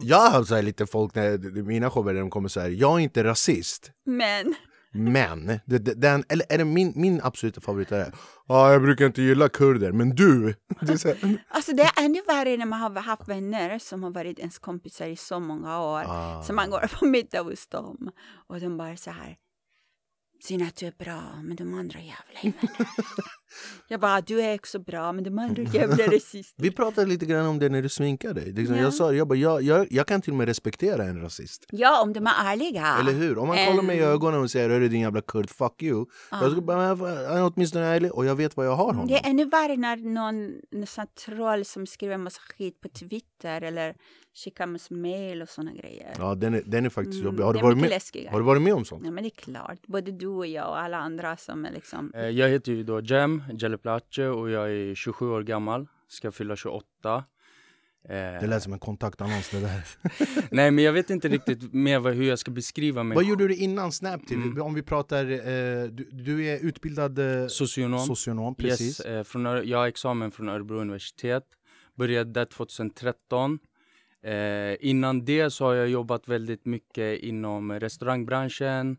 jag 0.00 0.30
har 0.30 0.44
så 0.44 0.54
här 0.54 0.62
lite 0.62 0.86
folk 0.86 1.14
när 1.14 1.62
mina 1.62 1.90
shower 1.90 2.14
där 2.14 2.20
de 2.20 2.30
kommer 2.30 2.48
så 2.48 2.60
här, 2.60 2.68
jag 2.68 2.94
är 2.94 2.98
inte 2.98 3.24
rasist. 3.24 3.90
Men, 4.06 4.54
Men, 4.92 5.60
den, 5.96 6.24
eller 6.28 6.46
är 6.48 6.58
det 6.58 6.64
min, 6.64 6.92
min 6.96 7.20
absoluta 7.22 7.60
favorit 7.60 7.92
är 7.92 8.12
Ja, 8.48 8.72
jag 8.72 8.82
brukar 8.82 9.06
inte 9.06 9.22
gilla 9.22 9.48
kurder, 9.48 9.92
men 9.92 10.10
du! 10.14 10.54
Det 10.80 10.92
är 10.92 10.96
så 10.96 11.08
här, 11.08 11.44
alltså 11.48 11.72
det 11.72 11.82
är 11.82 12.04
ännu 12.04 12.22
värre 12.26 12.56
när 12.56 12.66
man 12.66 12.80
har 12.80 13.00
haft 13.00 13.28
vänner 13.28 13.78
som 13.78 14.02
har 14.02 14.10
varit 14.10 14.38
ens 14.38 14.58
kompisar 14.58 15.06
i 15.06 15.16
så 15.16 15.40
många 15.40 15.80
år. 15.80 16.02
Ah. 16.06 16.42
Så 16.42 16.52
man 16.52 16.70
går 16.70 16.98
på 16.98 17.04
middag 17.04 17.42
hos 17.42 17.66
dem 17.66 18.10
och 18.48 18.60
de 18.60 18.76
bara 18.76 18.96
så 18.96 19.10
här. 19.10 19.36
Synd 20.40 20.62
att 20.62 20.76
du 20.76 20.86
är 20.86 20.94
bra, 20.98 21.42
men 21.42 21.56
de 21.56 21.74
andra 21.74 22.00
jävla 22.00 22.40
vänner. 22.42 22.86
Jag 23.88 24.00
bara, 24.00 24.20
du 24.20 24.40
är 24.40 24.54
också 24.54 24.78
bra, 24.78 25.12
men 25.12 25.24
de 25.24 25.38
andra 25.38 25.62
jävla 25.72 26.06
rasister. 26.06 26.62
vi 26.62 26.70
pratade 26.70 27.06
lite 27.06 27.26
grann 27.26 27.46
om 27.46 27.58
det 27.58 27.68
när 27.68 27.82
du 27.82 27.88
sminkade 27.88 28.40
dig. 28.40 28.52
Liksom, 28.52 28.76
Ja. 28.76 28.82
Jag 28.82 28.94
sa 28.94 29.12
jag, 29.12 29.28
bara, 29.28 29.38
jag, 29.38 29.62
jag, 29.62 29.86
jag 29.90 30.06
kan 30.06 30.22
till 30.22 30.32
och 30.32 30.36
med 30.36 30.48
respektera 30.48 31.04
en 31.04 31.20
rasist. 31.20 31.66
Ja, 31.70 32.02
om 32.02 32.12
de 32.12 32.26
är 32.26 32.32
ärliga. 32.52 32.96
Eller 33.00 33.12
hur? 33.12 33.38
Om 33.38 33.48
man 33.48 33.56
kollar 33.66 33.82
mig 33.82 33.98
i 33.98 34.00
ögonen 34.02 34.40
och 34.40 34.50
säger 34.50 34.70
är 34.70 34.80
din 34.88 35.00
jävla 35.00 35.20
kurd, 35.20 35.50
fuck 35.50 35.82
you. 35.82 36.06
Jag 36.30 36.52
ska 36.52 36.60
bara, 36.60 36.94
men 36.96 37.06
han 37.26 37.36
är 37.38 37.52
åtminstone 37.54 37.84
ärlig 37.84 38.12
och 38.12 38.24
jag 38.26 38.34
vet 38.36 38.56
vad 38.56 38.66
jag 38.66 38.76
har 38.76 38.84
honom. 38.86 39.06
Det 39.06 39.14
är 39.18 39.30
ännu 39.30 39.44
värre 39.44 39.76
när 39.76 39.96
någon, 39.96 40.46
någon 40.70 41.06
troll 41.26 41.64
som 41.64 41.86
skriver 41.86 42.14
en 42.14 42.22
massa 42.22 42.40
skit 42.40 42.80
på 42.80 42.88
Twitter 42.88 43.62
eller 43.62 43.94
skickar 44.44 44.66
massa 44.66 44.94
mail 44.94 45.42
och 45.42 45.48
såna 45.48 45.72
grejer. 45.72 46.14
Ja, 46.18 46.34
den 46.34 46.54
är, 46.54 46.62
den 46.66 46.86
är 46.86 46.90
faktiskt 46.90 47.14
Mm, 47.20 47.26
jobbig. 47.26 47.44
Har 47.44 47.52
du, 47.52 47.58
det 47.58 47.62
är 47.62 47.64
varit 47.64 47.78
med, 47.78 47.90
läskigare. 47.90 48.32
har 48.32 48.38
du 48.40 48.44
varit 48.46 48.62
med 48.62 48.74
om 48.74 48.84
sånt? 48.84 49.02
Ja, 49.04 49.10
men 49.10 49.24
det 49.24 49.28
är 49.28 49.40
klart. 49.42 49.78
Både 49.86 50.12
du 50.12 50.26
och 50.26 50.46
jag 50.46 50.68
och 50.68 50.78
alla 50.80 50.96
andra 50.96 51.36
som 51.36 51.64
är 51.64 51.70
liksom... 51.72 52.12
Eh, 52.14 52.20
Jag 52.28 52.48
heter 52.48 52.72
ju 52.72 52.82
då 52.84 53.00
Jem 53.00 53.37
Jeleplace 53.52 54.28
och 54.28 54.50
jag 54.50 54.70
är 54.70 54.94
27 54.94 55.30
år 55.30 55.42
gammal, 55.42 55.88
ska 56.08 56.32
fylla 56.32 56.56
28. 56.56 57.24
Det 58.08 58.46
lät 58.46 58.62
som 58.62 58.72
en 58.72 58.78
kontaktannons 58.78 59.50
det 59.50 59.60
där. 59.60 59.82
Nej 60.50 60.70
men 60.70 60.84
jag 60.84 60.92
vet 60.92 61.10
inte 61.10 61.28
riktigt 61.28 61.72
mer 61.72 61.98
vad, 61.98 62.14
hur 62.14 62.28
jag 62.28 62.38
ska 62.38 62.50
beskriva 62.50 63.02
mig 63.02 63.14
Vad 63.14 63.24
gjorde 63.24 63.48
du 63.48 63.54
innan 63.54 63.92
Snap 63.92 64.26
till? 64.26 64.36
Mm. 64.36 64.62
Om 64.62 64.74
vi 64.74 64.82
pratar, 64.82 65.24
eh, 65.24 65.84
du, 65.84 66.08
du 66.12 66.46
är 66.46 66.58
utbildad 66.58 67.18
eh, 67.18 67.46
Socionom. 67.46 68.06
socionom, 68.06 68.54
precis. 68.54 69.00
Yes, 69.00 69.06
eh, 69.06 69.24
från, 69.24 69.68
jag 69.68 69.78
har 69.78 69.86
examen 69.86 70.30
från 70.30 70.48
Örebro 70.48 70.80
universitet. 70.80 71.44
Började 71.94 72.32
där 72.32 72.44
2013. 72.44 73.58
Eh, 74.22 74.76
innan 74.80 75.24
det 75.24 75.50
så 75.50 75.64
har 75.64 75.74
jag 75.74 75.88
jobbat 75.88 76.28
väldigt 76.28 76.66
mycket 76.66 77.20
inom 77.20 77.72
restaurangbranschen 77.72 78.96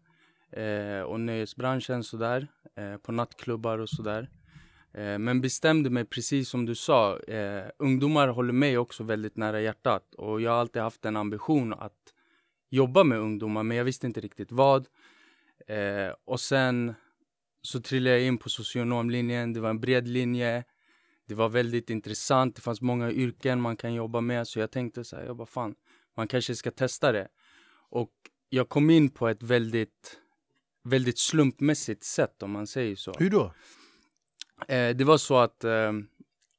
eh, 0.51 1.01
och 1.01 1.19
nöjesbranschen 1.19 2.03
sådär. 2.03 2.48
Eh, 2.80 2.98
på 2.98 3.12
nattklubbar 3.12 3.78
och 3.78 3.90
sådär. 3.90 4.30
Eh, 4.94 5.20
men 5.20 5.42
bestämde 5.42 5.90
mig 5.90 6.06
precis 6.06 6.50
som 6.50 6.66
du 6.66 6.76
sa. 6.76 7.20
Eh, 7.20 7.70
ungdomar 7.80 8.28
håller 8.28 8.54
mig 8.54 8.78
också 8.78 9.04
väldigt 9.04 9.38
nära 9.38 9.62
hjärtat. 9.62 10.16
Och 10.16 10.42
jag 10.42 10.52
har 10.52 10.58
alltid 10.58 10.82
haft 10.82 11.06
en 11.06 11.16
ambition 11.16 11.74
att 11.74 12.14
jobba 12.70 13.04
med 13.04 13.20
ungdomar 13.20 13.64
men 13.64 13.78
jag 13.78 13.84
visste 13.84 14.08
inte 14.08 14.20
riktigt 14.20 14.52
vad. 14.52 14.88
Och 16.26 16.40
sen 16.40 16.94
så 17.62 17.82
trillade 17.82 18.16
jag 18.18 18.26
in 18.26 18.38
på 18.38 18.50
socionomlinjen. 18.50 19.54
Det 19.54 19.60
var 19.60 19.70
en 19.70 19.80
bred 19.80 20.08
linje. 20.08 20.64
Det 21.28 21.36
var 21.36 21.50
väldigt 21.50 21.90
intressant. 21.90 22.56
Det 22.56 22.62
fanns 22.62 22.82
många 22.82 23.12
yrken 23.12 23.62
man 23.62 23.78
kan 23.78 23.94
jobba 23.94 24.22
med. 24.22 24.48
Så 24.48 24.60
jag 24.60 24.72
tänkte 24.72 25.04
så 25.04 25.16
här, 25.16 25.24
jag 25.24 25.38
bara 25.38 25.48
fan, 25.48 25.76
man 26.18 26.28
kanske 26.28 26.56
ska 26.56 26.72
testa 26.72 27.12
det. 27.12 27.28
Och 27.90 28.12
jag 28.50 28.70
kom 28.70 28.90
in 28.90 29.10
på 29.10 29.28
ett 29.28 29.44
väldigt, 29.44 30.20
väldigt 30.89 31.19
slumpmässigt 31.19 32.03
sätt 32.03 32.43
om 32.43 32.51
man 32.51 32.67
säger 32.67 32.96
så. 32.96 33.13
Hur 33.19 33.29
då? 33.29 33.53
Eh, 34.67 34.96
det 34.96 35.03
var 35.03 35.17
så 35.17 35.38
att, 35.38 35.63
eh, 35.63 35.91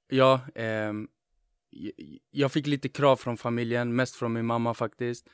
ja, 0.08 0.40
eh, 0.54 0.92
jag 2.30 2.52
fick 2.52 2.66
lite 2.66 2.88
krav 2.88 3.16
från 3.16 3.36
familjen, 3.36 3.96
mest 3.96 4.16
från 4.16 4.32
min 4.32 4.46
mamma 4.46 4.74
faktiskt. 4.74 5.26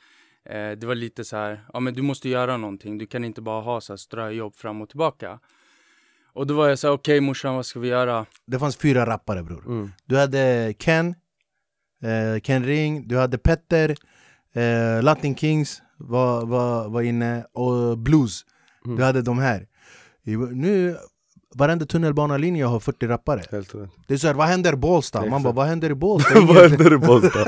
Eh, 0.45 0.71
det 0.71 0.85
var 0.85 0.95
lite 0.95 1.25
så 1.25 1.37
här, 1.37 1.67
ja 1.73 1.81
men 1.81 1.95
du 1.95 2.03
måste 2.03 2.29
göra 2.29 2.57
någonting, 2.57 2.99
du 2.99 3.07
kan 3.07 3.25
inte 3.25 3.43
bara 3.43 3.63
ha 3.63 3.81
så 3.81 3.93
här 3.93 3.97
ströjobb 3.97 4.57
fram 4.57 4.83
och 4.83 4.89
tillbaka. 4.89 5.41
Och 6.33 6.47
då 6.47 6.55
var 6.55 6.69
jag 6.69 6.79
så 6.79 6.87
här, 6.87 6.95
okej 6.95 7.21
morsan 7.21 7.55
vad 7.55 7.67
ska 7.67 7.81
vi 7.81 7.89
göra? 7.89 8.27
Det 8.47 8.59
fanns 8.59 8.77
fyra 8.77 9.07
rappare 9.07 9.43
bror. 9.43 9.67
Mm. 9.67 9.93
Du 10.05 10.17
hade 10.17 10.75
Ken, 10.79 11.15
eh, 12.03 12.41
Ken 12.43 12.65
Ring, 12.65 13.09
du 13.09 13.19
hade 13.19 13.39
Petter, 13.39 13.97
eh, 14.53 15.03
Latin 15.03 15.37
Kings 15.37 15.83
var, 15.97 16.47
var, 16.47 16.89
var 16.89 17.03
inne 17.03 17.47
och 17.53 17.99
Blues. 17.99 18.45
Mm. 18.87 18.97
Du 18.97 19.05
hade 19.05 19.23
de 19.23 19.39
här. 19.39 19.67
Nu, 20.53 20.97
varenda 21.55 21.87
tunnelbanelinje 21.87 22.65
har 22.65 22.81
40 22.81 23.07
rappare. 23.07 23.43
Det 24.07 24.15
är 24.15 24.19
så 24.19 24.27
här, 24.27 24.35
vad 24.35 24.47
händer 24.47 24.73
i 24.73 24.77
Bålsta? 24.77 25.27
Man 25.27 25.43
bara, 25.43 25.53
vad 25.53 25.67
händer 25.67 25.91
i 25.91 25.95
Bålsta? 26.05 26.41
Vad 26.41 26.71
händer 26.71 26.93
i 26.93 26.99
Bålsta? 26.99 27.39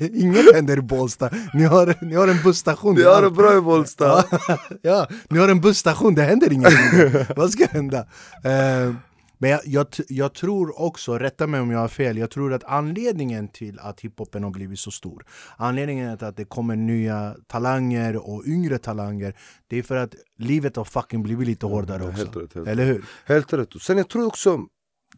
Inget 0.16 0.54
händer 0.54 0.76
i 0.78 0.82
Bålsta. 0.82 1.30
Ni 1.54 1.64
har, 1.64 1.94
ni 2.04 2.14
har 2.14 2.28
en 2.28 2.42
busstation. 2.44 2.94
Vi 2.94 3.04
har 3.04 3.22
det 3.22 3.30
bra 3.30 3.58
i 3.58 3.60
Bålsta. 3.60 4.24
ja, 4.82 5.08
ni 5.28 5.38
har 5.38 5.48
en 5.48 5.60
busstation, 5.60 6.14
det 6.14 6.22
händer 6.22 6.52
ingenting. 6.52 7.26
Vad 7.36 7.50
ska 7.50 7.66
hända? 7.66 7.98
Eh, 8.44 8.94
men 9.38 9.50
jag, 9.50 9.60
jag, 9.64 9.86
jag 10.08 10.34
tror 10.34 10.80
också, 10.80 11.18
rätta 11.18 11.46
mig 11.46 11.60
om 11.60 11.70
jag 11.70 11.78
har 11.78 11.88
fel, 11.88 12.16
jag 12.16 12.30
tror 12.30 12.52
att 12.52 12.64
anledningen 12.64 13.48
till 13.48 13.78
att 13.78 14.00
hiphopen 14.00 14.44
har 14.44 14.50
blivit 14.50 14.78
så 14.78 14.90
stor 14.90 15.26
Anledningen 15.56 16.18
till 16.18 16.26
att 16.26 16.36
det 16.36 16.44
kommer 16.44 16.76
nya 16.76 17.36
talanger 17.46 18.16
och 18.16 18.42
yngre 18.46 18.78
talanger 18.78 19.34
Det 19.68 19.78
är 19.78 19.82
för 19.82 19.96
att 19.96 20.14
livet 20.38 20.76
har 20.76 20.84
fucking 20.84 21.22
blivit 21.22 21.48
lite 21.48 21.66
hårdare 21.66 22.02
också 22.02 22.16
Helt 22.16 22.36
rätt, 22.36 22.54
helt 22.54 22.68
Eller 22.68 22.84
hur? 22.84 23.04
Helt 23.24 23.52
rätt. 23.52 23.82
Sen 23.82 23.98
jag 23.98 24.08
tror 24.08 24.26
också, 24.26 24.60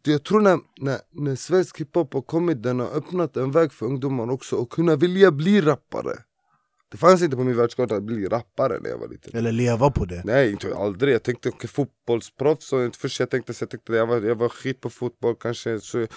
jag 0.03 0.25
tror 0.25 0.41
när, 0.41 0.59
när, 0.81 0.99
när 1.13 1.37
svensk 1.37 1.81
hiphop 1.81 2.15
har 2.15 2.23
kommit, 2.23 2.63
den 2.63 2.81
har 2.81 2.87
öppnat 2.87 3.37
en 3.37 3.51
väg 3.51 3.73
för 3.73 3.87
ungdomar 3.87 4.31
också 4.31 4.63
att 4.63 4.69
kunna 4.69 4.97
vilja 4.97 5.31
bli 5.31 5.61
rappare. 5.61 6.13
Det 6.91 6.97
fanns 6.97 7.23
inte 7.23 7.37
på 7.37 7.45
min 7.45 7.57
världskarta 7.57 7.97
att 7.97 8.03
bli 8.03 8.27
rappare 8.27 8.79
när 8.81 8.91
jag 8.91 8.99
var 8.99 9.09
liten. 9.09 9.37
Eller 9.37 9.53
leva 9.53 9.91
på 9.91 10.05
det 10.05 10.23
Nej, 10.25 10.51
inte 10.51 10.77
aldrig. 10.77 11.15
Jag 11.15 11.23
tänkte 11.23 11.49
okay, 11.49 11.69
fotbollsproffs 11.69 12.73
och 12.73 12.97
först 12.97 13.21
jag 13.21 13.31
tänkte 13.31 13.55
så 13.55 13.63
jag 13.63 13.71
tänkte 13.71 13.93
jag 13.93 14.07
var, 14.07 14.21
jag 14.21 14.35
var 14.35 14.49
skit 14.49 14.81
på 14.81 14.91
fotboll 14.91 15.35
kanske 15.41 15.81
så 15.81 15.99
jag 15.99 16.09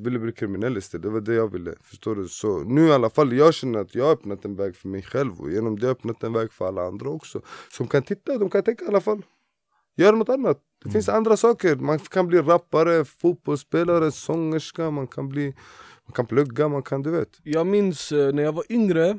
ville 0.00 0.18
bli 0.18 0.32
kriminell 0.32 0.76
istället. 0.76 1.02
Det 1.02 1.10
var 1.10 1.20
det 1.20 1.34
jag 1.34 1.52
ville. 1.52 1.74
Förstår 1.82 2.14
du? 2.16 2.28
Så 2.28 2.58
nu 2.58 2.86
i 2.86 2.92
alla 2.92 3.10
fall, 3.10 3.32
jag 3.32 3.54
känner 3.54 3.78
att 3.78 3.94
jag 3.94 4.04
har 4.04 4.12
öppnat 4.12 4.44
en 4.44 4.56
väg 4.56 4.76
för 4.76 4.88
mig 4.88 5.02
själv 5.02 5.40
och 5.40 5.50
genom 5.52 5.78
det 5.78 5.86
har 5.86 5.90
jag 5.90 5.96
öppnat 5.96 6.22
en 6.22 6.32
väg 6.32 6.52
för 6.52 6.68
alla 6.68 6.82
andra 6.82 7.08
också. 7.10 7.40
Som 7.72 7.88
kan 7.88 8.02
titta, 8.02 8.38
de 8.38 8.50
kan 8.50 8.62
tänka 8.62 8.84
i 8.84 8.88
alla 8.88 9.00
fall. 9.00 9.22
Gör 9.96 10.12
något 10.12 10.28
annat. 10.28 10.58
Det 10.84 10.90
finns 10.90 11.08
andra 11.08 11.36
saker. 11.36 11.76
Man 11.76 11.98
kan 11.98 12.26
bli 12.26 12.38
rappare, 12.38 13.04
fotbollsspelare, 13.04 14.12
sångerska, 14.12 14.90
man 14.90 15.06
kan 15.06 15.28
bli 15.28 15.54
man 16.06 16.14
kan 16.14 16.26
plugga, 16.26 16.68
man 16.68 16.82
kan 16.82 17.02
du 17.02 17.10
vet. 17.10 17.28
Jag 17.42 17.66
minns 17.66 18.12
eh, 18.12 18.32
när 18.32 18.42
jag 18.42 18.52
var 18.52 18.64
yngre, 18.72 19.18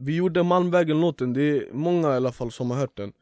vi 0.00 0.16
gjorde 0.16 0.42
Malmvägen-låten, 0.42 1.32
det 1.32 1.42
är 1.42 1.72
många 1.72 2.12
i 2.12 2.16
alla 2.16 2.32
fall 2.32 2.52
som 2.52 2.70
har 2.70 2.78
hört 2.78 2.96
den. 2.96 3.12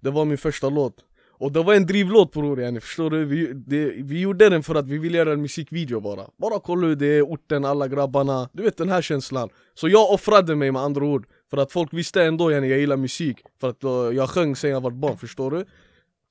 Det 0.00 0.10
var 0.10 0.24
min 0.24 0.38
första 0.38 0.68
låt. 0.68 1.04
Och 1.40 1.52
det 1.52 1.62
var 1.62 1.74
en 1.74 1.86
drivlåt 1.86 2.32
bror 2.32 2.60
yani, 2.60 2.80
förstår 2.80 3.10
du? 3.10 3.24
Vi, 3.24 3.52
det, 3.52 3.90
vi 3.90 4.20
gjorde 4.20 4.48
den 4.48 4.62
för 4.62 4.74
att 4.74 4.86
vi 4.86 4.98
ville 4.98 5.18
göra 5.18 5.32
en 5.32 5.42
musikvideo 5.42 6.00
bara. 6.00 6.26
Bara 6.36 6.60
kolla 6.60 6.86
hur 6.86 6.96
det 6.96 7.06
är, 7.06 7.22
orten, 7.22 7.64
alla 7.64 7.88
grabbarna, 7.88 8.48
du 8.52 8.62
vet 8.62 8.76
den 8.76 8.88
här 8.88 9.02
känslan. 9.02 9.48
Så 9.74 9.88
jag 9.88 10.12
offrade 10.12 10.56
mig 10.56 10.72
med 10.72 10.82
andra 10.82 11.04
ord. 11.04 11.26
För 11.50 11.56
att 11.56 11.72
folk 11.72 11.92
visste 11.92 12.22
ändå 12.22 12.52
yani, 12.52 12.68
jag 12.68 12.78
gillar 12.78 12.96
musik. 12.96 13.38
För 13.60 13.68
att 13.68 13.84
uh, 13.84 13.90
jag 13.90 14.30
sjöng 14.30 14.56
sen 14.56 14.70
jag 14.70 14.80
var 14.80 14.90
barn, 14.90 15.18
förstår 15.18 15.50
du? 15.50 15.64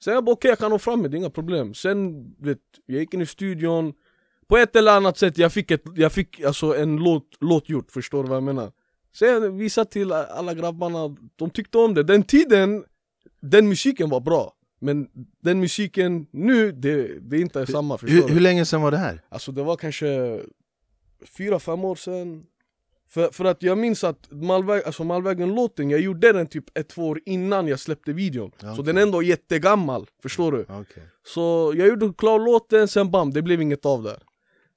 Sen 0.03 0.13
jag 0.13 0.23
bara 0.23 0.31
okej 0.31 0.49
jag 0.49 0.59
kan 0.59 0.73
offra 0.73 0.95
mig, 0.95 1.09
det 1.09 1.15
är 1.17 1.19
inga 1.19 1.29
problem. 1.29 1.73
Sen 1.73 2.25
vet, 2.39 2.57
jag 2.85 2.99
gick 2.99 3.13
in 3.13 3.21
i 3.21 3.25
studion. 3.25 3.93
På 4.47 4.57
ett 4.57 4.75
eller 4.75 4.91
annat 4.91 5.17
sätt, 5.17 5.37
jag 5.37 5.53
fick, 5.53 5.71
ett, 5.71 5.83
jag 5.95 6.11
fick 6.11 6.41
alltså 6.41 6.75
en 6.77 6.97
låt, 6.97 7.27
låt 7.39 7.69
gjort, 7.69 7.91
förstår 7.91 8.23
du 8.23 8.29
vad 8.29 8.35
jag 8.35 8.43
menar? 8.43 8.71
Sen 9.13 9.57
visade 9.57 9.89
till 9.89 10.11
alla 10.11 10.53
grabbarna, 10.53 11.15
de 11.35 11.49
tyckte 11.49 11.77
om 11.77 11.93
det. 11.93 12.03
Den 12.03 12.23
tiden, 12.23 12.83
den 13.39 13.67
musiken 13.67 14.09
var 14.09 14.19
bra. 14.19 14.53
Men 14.79 15.07
den 15.43 15.59
musiken 15.59 16.27
nu, 16.31 16.71
det, 16.71 17.19
det 17.19 17.37
är 17.37 17.41
inte 17.41 17.65
samma. 17.67 17.97
Förstår 17.97 18.15
hur, 18.15 18.27
du? 18.27 18.33
hur 18.33 18.39
länge 18.41 18.65
sedan 18.65 18.81
var 18.81 18.91
det 18.91 18.97
här? 18.97 19.21
Alltså 19.29 19.51
det 19.51 19.63
var 19.63 19.75
kanske 19.75 20.41
fyra, 21.37 21.59
fem 21.59 21.85
år 21.85 21.95
sedan. 21.95 22.43
För, 23.09 23.29
för 23.31 23.45
att 23.45 23.63
jag 23.63 23.77
minns 23.77 24.03
att 24.03 24.31
Malväg, 24.31 24.83
alltså 24.85 25.03
Malvägen-låten, 25.03 25.89
jag 25.89 25.99
gjorde 25.99 26.31
den 26.33 26.47
typ 26.47 26.77
ett, 26.77 26.89
två 26.89 27.07
år 27.07 27.19
innan 27.25 27.67
jag 27.67 27.79
släppte 27.79 28.13
videon. 28.13 28.51
Så 28.61 28.71
Okej. 28.71 28.83
den 28.83 28.97
är 28.97 29.01
ändå 29.01 29.23
jättegammal, 29.23 30.07
förstår 30.21 30.51
du? 30.51 30.65
Okej. 30.69 31.03
Så 31.25 31.73
jag 31.75 31.87
gjorde 31.87 32.13
klar 32.17 32.39
låten, 32.39 32.87
sen 32.87 33.11
bam, 33.11 33.31
det 33.31 33.41
blev 33.41 33.61
inget 33.61 33.85
av 33.85 34.03
där 34.03 34.23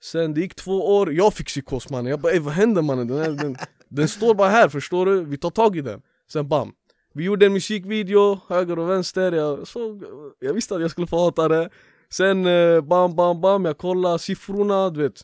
Sen 0.03 0.35
det 0.35 0.41
gick 0.41 0.55
två 0.55 0.97
år, 0.97 1.13
jag 1.13 1.35
fick 1.35 1.47
psykos 1.47 1.91
mannen, 1.91 2.11
jag 2.11 2.21
bara 2.21 2.33
"Ey, 2.33 2.39
vad 2.39 2.55
händer 2.55 2.83
mannen? 2.83 3.07
Den, 3.09 3.19
här, 3.19 3.31
den, 3.31 3.57
den 3.93 4.09
står 4.09 4.35
bara 4.35 4.49
här 4.49 4.69
förstår 4.69 5.07
du, 5.07 5.25
vi 5.25 5.37
tar 5.39 5.51
tag 5.51 5.77
i 5.77 5.81
den. 5.81 6.03
Sen 6.33 6.49
bam. 6.49 6.73
Vi 7.15 7.25
gjorde 7.25 7.47
en 7.47 7.53
musikvideo, 7.53 8.41
höger 8.49 8.79
och 8.79 8.91
vänster, 8.91 9.33
jag, 9.33 9.69
så, 9.69 10.01
jag 10.39 10.55
visste 10.55 10.75
att 10.75 10.81
jag 10.81 10.91
skulle 10.91 11.07
få 11.07 11.25
hata 11.25 11.49
det. 11.49 11.71
Sen 12.11 12.47
eh, 12.47 12.81
bam 12.81 13.17
bam 13.17 13.41
bam, 13.41 13.65
jag 13.65 13.79
kollade 13.79 14.19
siffrorna, 14.19 14.91
du 14.91 15.03
vet. 15.03 15.21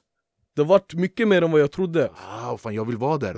Det 0.59 0.65
vart 0.65 0.95
mycket 0.95 1.29
mer 1.29 1.43
än 1.43 1.51
vad 1.51 1.61
jag 1.61 1.71
trodde 1.71 2.11
Ah, 2.15 2.57
fan, 2.57 2.75
jag 2.75 2.85
vill 2.85 2.97
vara 2.97 3.19
där, 3.19 3.35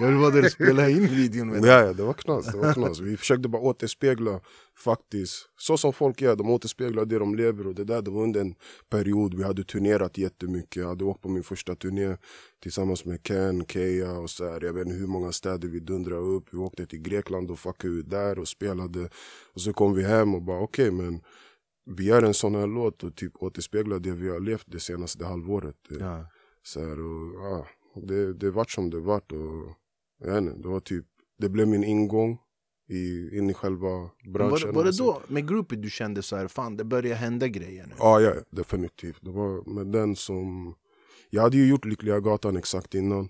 jag 0.00 0.06
vill, 0.08 0.16
vara 0.16 0.30
där 0.30 0.44
och 0.44 0.52
spela 0.52 0.88
in 0.88 1.06
videon 1.06 1.48
du. 1.48 1.68
Ja, 1.68 1.84
ja, 1.84 1.92
det 1.92 2.02
var 2.02 2.12
knas. 2.12 2.46
Det 2.52 2.58
var 2.58 2.72
knas. 2.72 3.00
Vi 3.00 3.16
försökte 3.16 3.48
bara 3.48 3.62
återspegla 3.62 4.40
faktiskt, 4.78 5.50
så 5.56 5.76
som 5.76 5.92
folk 5.92 6.22
är, 6.22 6.36
de 6.36 6.50
återspeglar 6.50 7.04
det 7.04 7.18
de 7.18 7.34
lever 7.34 7.66
och 7.66 7.74
det 7.74 7.84
där, 7.84 8.02
det 8.02 8.10
var 8.10 8.22
under 8.22 8.40
en 8.40 8.54
period 8.88 9.34
vi 9.34 9.42
hade 9.42 9.64
turnerat 9.64 10.18
jättemycket. 10.18 10.76
Jag 10.76 10.88
hade 10.88 11.04
åkt 11.04 11.22
på 11.22 11.28
min 11.28 11.42
första 11.42 11.74
turné 11.74 12.16
tillsammans 12.62 13.04
med 13.04 13.20
Ken, 13.26 13.66
Keja 13.66 14.12
och 14.12 14.30
så 14.30 14.50
här. 14.50 14.64
Jag 14.64 14.72
vet 14.72 14.86
inte 14.86 14.98
hur 14.98 15.06
många 15.06 15.32
städer 15.32 15.68
vi 15.68 15.80
dundrade 15.80 16.22
upp. 16.22 16.44
Vi 16.52 16.58
åkte 16.58 16.86
till 16.86 17.02
Grekland 17.02 17.50
och 17.50 17.58
fuckade 17.58 17.94
ut 17.94 18.10
där 18.10 18.38
och 18.38 18.48
spelade. 18.48 19.08
Och 19.54 19.60
så 19.60 19.72
kom 19.72 19.94
vi 19.94 20.02
hem 20.02 20.34
och 20.34 20.42
bara 20.42 20.60
okej 20.60 20.90
men 20.90 21.20
vi 21.96 22.04
gör 22.04 22.22
en 22.22 22.34
sån 22.34 22.54
här 22.54 22.66
låt 22.66 23.02
och 23.02 23.16
typ 23.16 23.32
återspeglar 23.36 23.98
det 23.98 24.10
vi 24.12 24.28
har 24.28 24.40
levt 24.40 24.66
det 24.66 24.80
senaste 24.80 25.24
halvåret. 25.24 25.76
Ja. 25.88 26.26
Så 26.62 26.80
här, 26.80 27.00
och, 27.00 27.34
ja, 27.34 27.66
det, 28.02 28.34
det 28.34 28.50
vart 28.50 28.70
som 28.70 28.90
det 28.90 29.00
vart 29.00 29.32
och 29.32 29.72
jag 30.18 30.26
vet 30.32 30.38
inte, 30.42 30.62
det 30.62 30.68
var 30.68 30.80
typ, 30.80 31.06
det 31.38 31.48
blev 31.48 31.68
min 31.68 31.84
ingång 31.84 32.38
i, 32.88 33.36
in 33.38 33.50
i 33.50 33.54
själva 33.54 33.88
Var, 33.88 34.10
branschen. 34.32 34.68
det- 34.68 34.72
var 34.74 34.82
det 34.82 34.88
alltså. 34.88 35.04
då 35.04 35.22
med 35.28 35.48
Groupie 35.48 35.78
du 35.78 35.90
kände 35.90 36.22
så 36.22 36.36
här, 36.36 36.48
fan 36.48 36.76
det 36.76 36.84
börjar 36.84 37.14
hända 37.16 37.48
grejer 37.48 37.86
nu? 37.86 37.94
Ja, 37.98 38.20
ja, 38.20 38.34
definitivt. 38.50 39.18
Det 39.20 39.30
var 39.30 39.74
med 39.74 39.86
den 39.86 40.16
som... 40.16 40.74
Jag 41.30 41.42
hade 41.42 41.56
ju 41.56 41.68
gjort 41.68 41.84
Lyckliga 41.84 42.20
Gatan 42.20 42.56
exakt 42.56 42.94
innan. 42.94 43.28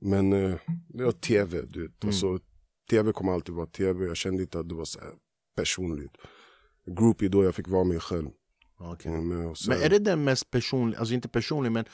Men 0.00 0.32
eh, 0.32 0.56
det 0.88 1.04
var 1.04 1.12
tv. 1.12 1.62
Du 1.62 1.82
vet. 1.82 2.02
Mm. 2.04 2.08
Alltså, 2.08 2.38
tv 2.90 3.12
kommer 3.12 3.32
alltid 3.32 3.54
vara 3.54 3.66
tv. 3.66 4.04
Jag 4.06 4.16
kände 4.16 4.42
inte 4.42 4.58
att 4.58 4.68
det 4.68 4.74
var 4.74 4.84
så 4.84 4.98
personligt. 5.56 6.10
Groupie 6.86 7.28
då 7.28 7.44
jag 7.44 7.54
fick 7.54 7.68
vara 7.68 7.84
mig 7.84 8.00
själv. 8.00 8.28
Okej. 8.78 9.12
Mm, 9.12 9.54
så 9.54 9.70
Men 9.70 9.82
är 9.82 9.88
det 9.88 9.98
den 9.98 10.24
mest 10.24 10.50
personliga, 10.50 10.98
alltså 10.98 11.14
inte 11.14 11.28
personlig 11.28 11.72
men 11.72 11.84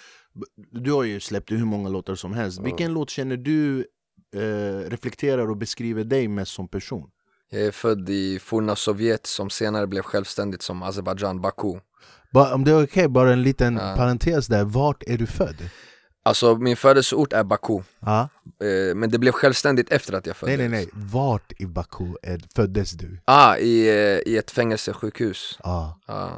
Du 0.70 0.92
har 0.92 1.02
ju 1.04 1.20
släppt 1.20 1.50
hur 1.50 1.64
många 1.64 1.88
låtar 1.88 2.14
som 2.14 2.32
helst, 2.32 2.60
vilken 2.60 2.92
låt 2.92 3.10
känner 3.10 3.36
du 3.36 3.86
eh, 4.36 4.90
reflekterar 4.90 5.50
och 5.50 5.56
beskriver 5.56 6.04
dig 6.04 6.28
mest 6.28 6.52
som 6.52 6.68
person? 6.68 7.10
Jag 7.50 7.62
är 7.62 7.70
född 7.70 8.10
i 8.10 8.38
forna 8.38 8.76
Sovjet 8.76 9.26
som 9.26 9.50
senare 9.50 9.86
blev 9.86 10.02
självständigt 10.02 10.62
som 10.62 10.82
Azerbajdzjan, 10.82 11.40
Baku. 11.40 11.78
Ba, 12.32 12.54
om 12.54 12.64
det 12.64 12.70
är 12.70 12.84
okej, 12.84 13.08
bara 13.08 13.32
en 13.32 13.42
liten 13.42 13.74
Ja. 13.76 13.94
parentes 13.96 14.46
där, 14.46 14.64
vart 14.64 15.02
är 15.06 15.18
du 15.18 15.26
född? 15.26 15.56
Alltså 16.24 16.54
min 16.56 16.76
födelseort 16.76 17.32
är 17.32 17.44
Baku. 17.44 17.80
Ja. 18.00 18.28
Eh, 18.60 18.94
men 18.94 19.10
det 19.10 19.18
blev 19.18 19.32
självständigt 19.32 19.92
efter 19.92 20.12
att 20.14 20.26
jag 20.26 20.36
föddes. 20.36 20.58
Nej 20.58 20.68
nej 20.68 20.78
nej, 20.94 21.04
vart 21.12 21.52
i 21.60 21.66
Baku 21.66 22.04
är, 22.22 22.40
föddes 22.54 22.92
du? 22.92 23.18
Ah, 23.24 23.56
i, 23.56 23.88
eh, 23.88 24.32
i 24.32 24.36
ett 24.36 24.50
fängelsesjukhus. 24.50 25.58
Ja. 25.62 26.00
Ah. 26.06 26.28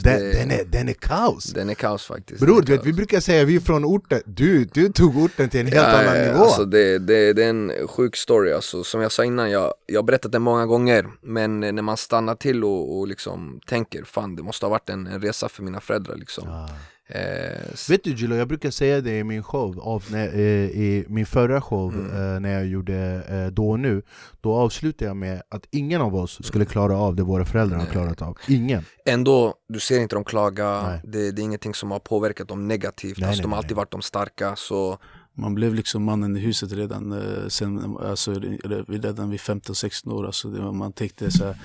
Den, 0.00 0.20
det- 0.20 0.32
den, 0.32 0.50
är, 0.50 0.64
den 0.64 0.88
är 0.88 0.92
kaos! 0.92 1.44
Den 1.44 1.70
är 1.70 1.74
kaos 1.74 2.06
faktiskt. 2.06 2.40
Bror, 2.40 2.62
vet, 2.62 2.86
vi 2.86 2.92
brukar 2.92 3.20
säga 3.20 3.44
vi 3.44 3.56
är 3.56 3.60
från 3.60 3.84
orten, 3.84 4.20
du, 4.26 4.64
du 4.64 4.88
tog 4.92 5.16
orten 5.16 5.48
till 5.48 5.60
en 5.60 5.66
helt 5.66 5.76
Ja, 5.76 6.00
annan 6.00 6.18
nivå! 6.26 6.44
Alltså 6.44 6.64
det, 6.64 6.98
det, 6.98 7.32
det 7.32 7.44
är 7.44 7.50
en 7.50 7.72
sjuk 7.88 8.16
story 8.16 8.52
alltså. 8.52 8.84
Som 8.84 9.00
jag 9.00 9.12
sa 9.12 9.24
innan, 9.24 9.50
jag, 9.50 9.74
jag 9.86 9.98
har 9.98 10.04
berättat 10.04 10.32
den 10.32 10.42
många 10.42 10.66
gånger 10.66 11.06
Men 11.22 11.60
när 11.60 11.82
man 11.82 11.96
stannar 11.96 12.34
till 12.34 12.64
och, 12.64 12.98
och 12.98 13.06
liksom 13.08 13.60
tänker 13.66 14.04
Fan 14.04 14.36
det 14.36 14.42
måste 14.42 14.66
ha 14.66 14.70
varit 14.70 14.90
en, 14.90 15.06
en 15.06 15.20
resa 15.20 15.48
för 15.48 15.62
mina 15.62 15.80
föräldrar 15.80 16.16
liksom 16.16 16.68
eh, 17.14 17.90
Vet 17.90 18.04
du 18.04 18.10
Gilo, 18.14 18.34
jag 18.36 18.48
brukar 18.48 18.70
säga 18.70 19.00
det 19.00 19.18
i 19.18 19.24
min 19.24 19.42
show, 19.42 19.80
av, 19.80 20.04
när, 20.10 20.26
eh, 20.34 20.40
i 20.70 21.04
min 21.08 21.26
förra 21.26 21.60
show 21.60 21.94
Mm. 21.94 22.06
eh, 22.34 22.40
när 22.40 22.52
jag 22.52 22.66
gjorde 22.66 23.24
eh, 23.28 23.46
Då 23.46 23.70
och 23.70 23.80
Nu. 23.80 24.02
Då 24.40 24.54
avslutade 24.54 25.04
jag 25.04 25.16
med 25.16 25.42
att 25.48 25.66
ingen 25.70 26.00
av 26.00 26.14
oss 26.16 26.38
skulle 26.46 26.64
klara 26.64 26.96
av 26.96 27.16
det 27.16 27.22
våra 27.22 27.44
föräldrar 27.44 27.78
har 27.78 27.86
klarat 27.86 28.22
av, 28.22 28.38
ingen! 28.48 28.84
Ändå, 29.06 29.54
du 29.68 29.80
ser 29.80 30.00
inte 30.00 30.16
dem 30.16 30.24
klaga. 30.24 31.00
Det, 31.04 31.30
det 31.32 31.42
är 31.42 31.44
ingenting 31.44 31.74
som 31.74 31.90
har 31.90 31.98
påverkat 31.98 32.48
dem 32.48 32.68
negativt. 32.68 33.18
Nej, 33.18 33.28
alltså, 33.28 33.40
nej, 33.40 33.42
De 33.42 33.52
har 33.52 33.56
nej, 33.56 33.64
alltid 33.64 33.76
varit 33.76 33.90
de 33.90 34.02
starka 34.02 34.56
så 34.56 34.98
Man 35.34 35.54
blev 35.54 35.74
liksom 35.74 36.04
mannen 36.04 36.36
i 36.36 36.40
huset 36.40 36.72
redan, 36.72 37.12
eh, 37.12 37.48
sen, 37.48 37.96
alltså, 38.00 38.32
re- 38.32 38.84
redan 39.02 39.30
vid 39.30 39.40
15-16 39.40 40.12
år. 40.12 40.26
Alltså, 40.26 40.48
det, 40.48 40.72
man 40.72 40.92
tänkte 40.92 41.30
så 41.30 41.44
här, 41.44 41.56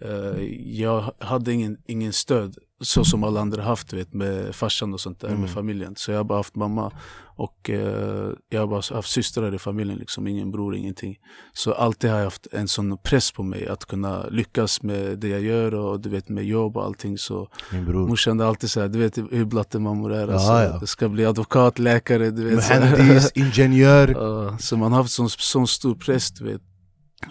eh, 0.00 0.42
jag 0.80 1.12
hade 1.18 1.52
ingen, 1.52 1.76
ingen 1.86 2.12
stöd 2.12 2.56
så 2.82 3.04
som 3.04 3.24
alla 3.24 3.40
andra 3.40 3.62
haft 3.62 3.92
vet, 3.92 4.12
med 4.12 4.54
farsan 4.54 4.94
och 4.94 5.00
sånt 5.00 5.20
där, 5.20 5.28
Mm. 5.28 5.40
med 5.40 5.50
familjen. 5.50 5.94
Så 5.96 6.10
jag 6.10 6.18
har 6.18 6.24
bara 6.24 6.38
haft 6.38 6.54
mamma 6.56 6.92
och 7.36 7.70
eh, 7.70 8.30
jag 8.48 8.60
har 8.60 8.66
bara 8.66 8.94
haft 8.96 9.10
systrar 9.10 9.54
i 9.54 9.58
familjen, 9.58 9.98
liksom, 9.98 10.26
ingen 10.26 10.50
bror, 10.50 10.76
ingenting. 10.76 11.16
Så 11.52 11.72
alltid 11.72 12.10
har 12.10 12.16
jag 12.18 12.24
haft 12.24 12.46
en 12.52 12.68
sån 12.68 12.98
press 12.98 13.32
på 13.32 13.42
mig 13.42 13.68
att 13.68 13.84
kunna 13.84 14.26
lyckas 14.30 14.82
med 14.82 15.18
det 15.18 15.28
jag 15.28 15.40
gör 15.40 15.74
och 15.74 16.00
du 16.00 16.08
vet 16.08 16.28
med 16.28 16.44
jobb 16.44 16.76
och 16.76 16.84
allting. 16.84 17.18
Så 17.18 17.48
Min 17.72 17.84
bror. 17.84 18.08
morsan 18.08 18.40
är 18.40 18.44
alltid 18.44 18.70
så 18.70 18.80
här, 18.80 18.88
du 18.88 18.98
vet 18.98 19.18
hur 19.18 19.44
blattemammor 19.44 20.12
är. 20.12 20.26
Ja, 20.28 20.32
Alltså, 20.32 20.48
ja. 20.52 20.62
Jag 20.80 20.88
ska 20.88 21.08
bli 21.08 21.24
advokat, 21.26 21.78
läkare, 21.78 22.30
du 22.30 22.44
vet. 22.44 22.54
Muhandis, 22.70 23.32
ingenjör. 23.34 24.08
Ja, 24.08 24.58
så 24.58 24.76
man 24.76 24.92
har 24.92 24.98
haft 25.02 25.12
sån, 25.12 25.28
sån 25.30 25.66
stor 25.66 25.94
press, 25.94 26.30
du 26.30 26.44
vet. 26.44 26.60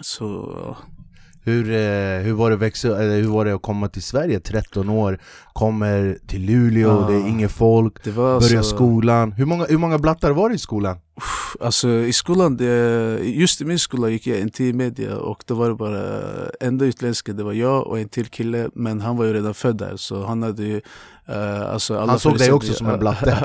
Så, 0.00 0.24
ja. 0.66 0.76
Hur, 1.42 1.70
eh, 1.70 2.22
hur, 2.22 2.32
var 2.32 2.50
det 2.50 2.56
växa, 2.56 2.94
hur 2.96 3.28
var 3.28 3.44
det 3.44 3.54
att 3.54 3.62
komma 3.62 3.88
till 3.88 4.02
Sverige 4.02 4.40
13 4.40 4.88
år, 4.88 5.18
kommer 5.52 6.18
till 6.26 6.42
Luleå, 6.42 6.88
Ja. 6.88 7.06
det 7.08 7.14
är 7.14 7.28
inget 7.28 7.52
folk, 7.52 8.04
börjar 8.04 8.34
alltså- 8.34 8.62
skolan 8.62 9.32
Hur 9.32 9.44
många, 9.46 9.64
hur 9.68 9.78
många 9.78 9.98
blattar 9.98 10.30
var 10.30 10.48
det 10.48 10.54
i 10.54 10.58
skolan? 10.58 10.96
Alltså 11.60 11.88
i 11.88 12.12
skolan, 12.12 12.56
det, 12.56 13.18
just 13.22 13.60
i 13.60 13.64
min 13.64 13.78
skola 13.78 14.08
gick 14.08 14.26
jag 14.26 14.40
en 14.40 14.50
till 14.50 14.74
media 14.74 15.16
och 15.16 15.42
då 15.46 15.54
var 15.54 15.68
det 15.68 15.74
bara 15.74 16.02
enda 16.60 16.84
utländska, 16.84 17.32
det 17.32 17.42
var 17.44 17.52
jag 17.52 17.86
och 17.86 17.98
en 18.00 18.08
till 18.08 18.26
kille 18.26 18.70
men 18.74 19.00
han 19.00 19.16
var 19.16 19.24
ju 19.24 19.32
redan 19.32 19.54
född 19.54 19.78
där 19.78 19.96
så 19.96 20.24
han 20.24 20.42
hade 20.42 20.62
ju 20.64 20.80
eh, 21.30 21.70
alltså 21.72 21.98
alla 21.98 22.12
Han 22.12 22.20
såg 22.20 22.38
dig 22.38 22.52
också 22.52 22.74
som 22.74 22.86
en 22.88 22.98
blatte. 22.98 23.44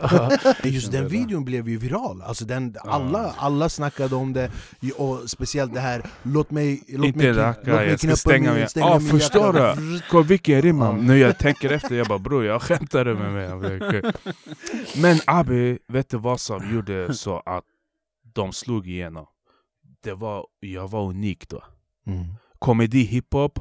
Just 0.63 0.91
den 0.91 1.07
videon 1.07 1.45
blev 1.45 1.69
ju 1.69 1.77
viral, 1.77 2.21
alltså 2.21 2.45
den, 2.45 2.75
alla, 2.81 3.33
alla 3.37 3.69
snackade 3.69 4.15
om 4.15 4.33
det 4.33 4.51
Och 4.97 5.29
speciellt 5.29 5.73
det 5.73 5.79
här, 5.79 6.01
låt 6.23 6.51
mig, 6.51 6.83
låt 6.87 7.05
Inte 7.05 7.17
mig, 7.19 7.31
racka, 7.33 7.61
låt 7.63 7.75
mig 7.75 7.89
jag 7.89 7.99
ska 7.99 8.15
stänga 8.15 8.49
min- 8.51 8.59
mig. 8.59 8.69
stänga 8.69 8.85
Ja 8.87 8.99
min 8.99 9.09
förstår 9.09 9.55
jacka. 9.59 9.81
du? 9.81 10.01
Kolla 10.09 10.23
vilken 10.23 10.61
rimma. 10.61 10.91
Nu 10.91 11.17
jag 11.17 11.37
tänker 11.37 11.69
efter, 11.71 11.95
jag 11.95 12.07
bara 12.07 12.19
bror 12.19 12.45
jag 12.45 12.61
skämtade 12.61 13.13
med 13.15 13.33
mig. 13.33 14.01
Men 15.01 15.19
Abi, 15.27 15.79
vet 15.87 16.09
du 16.09 16.17
vad 16.17 16.39
som 16.39 16.73
gjorde 16.75 17.13
så 17.13 17.41
att 17.45 17.63
de 18.35 18.53
slog 18.53 18.87
igenom? 18.87 19.25
Det 20.03 20.13
var, 20.13 20.45
jag 20.59 20.87
var 20.87 21.03
unik 21.09 21.49
då. 21.49 21.63
Mm. 22.07 22.25
Komedi, 22.59 23.01
hiphop, 23.03 23.59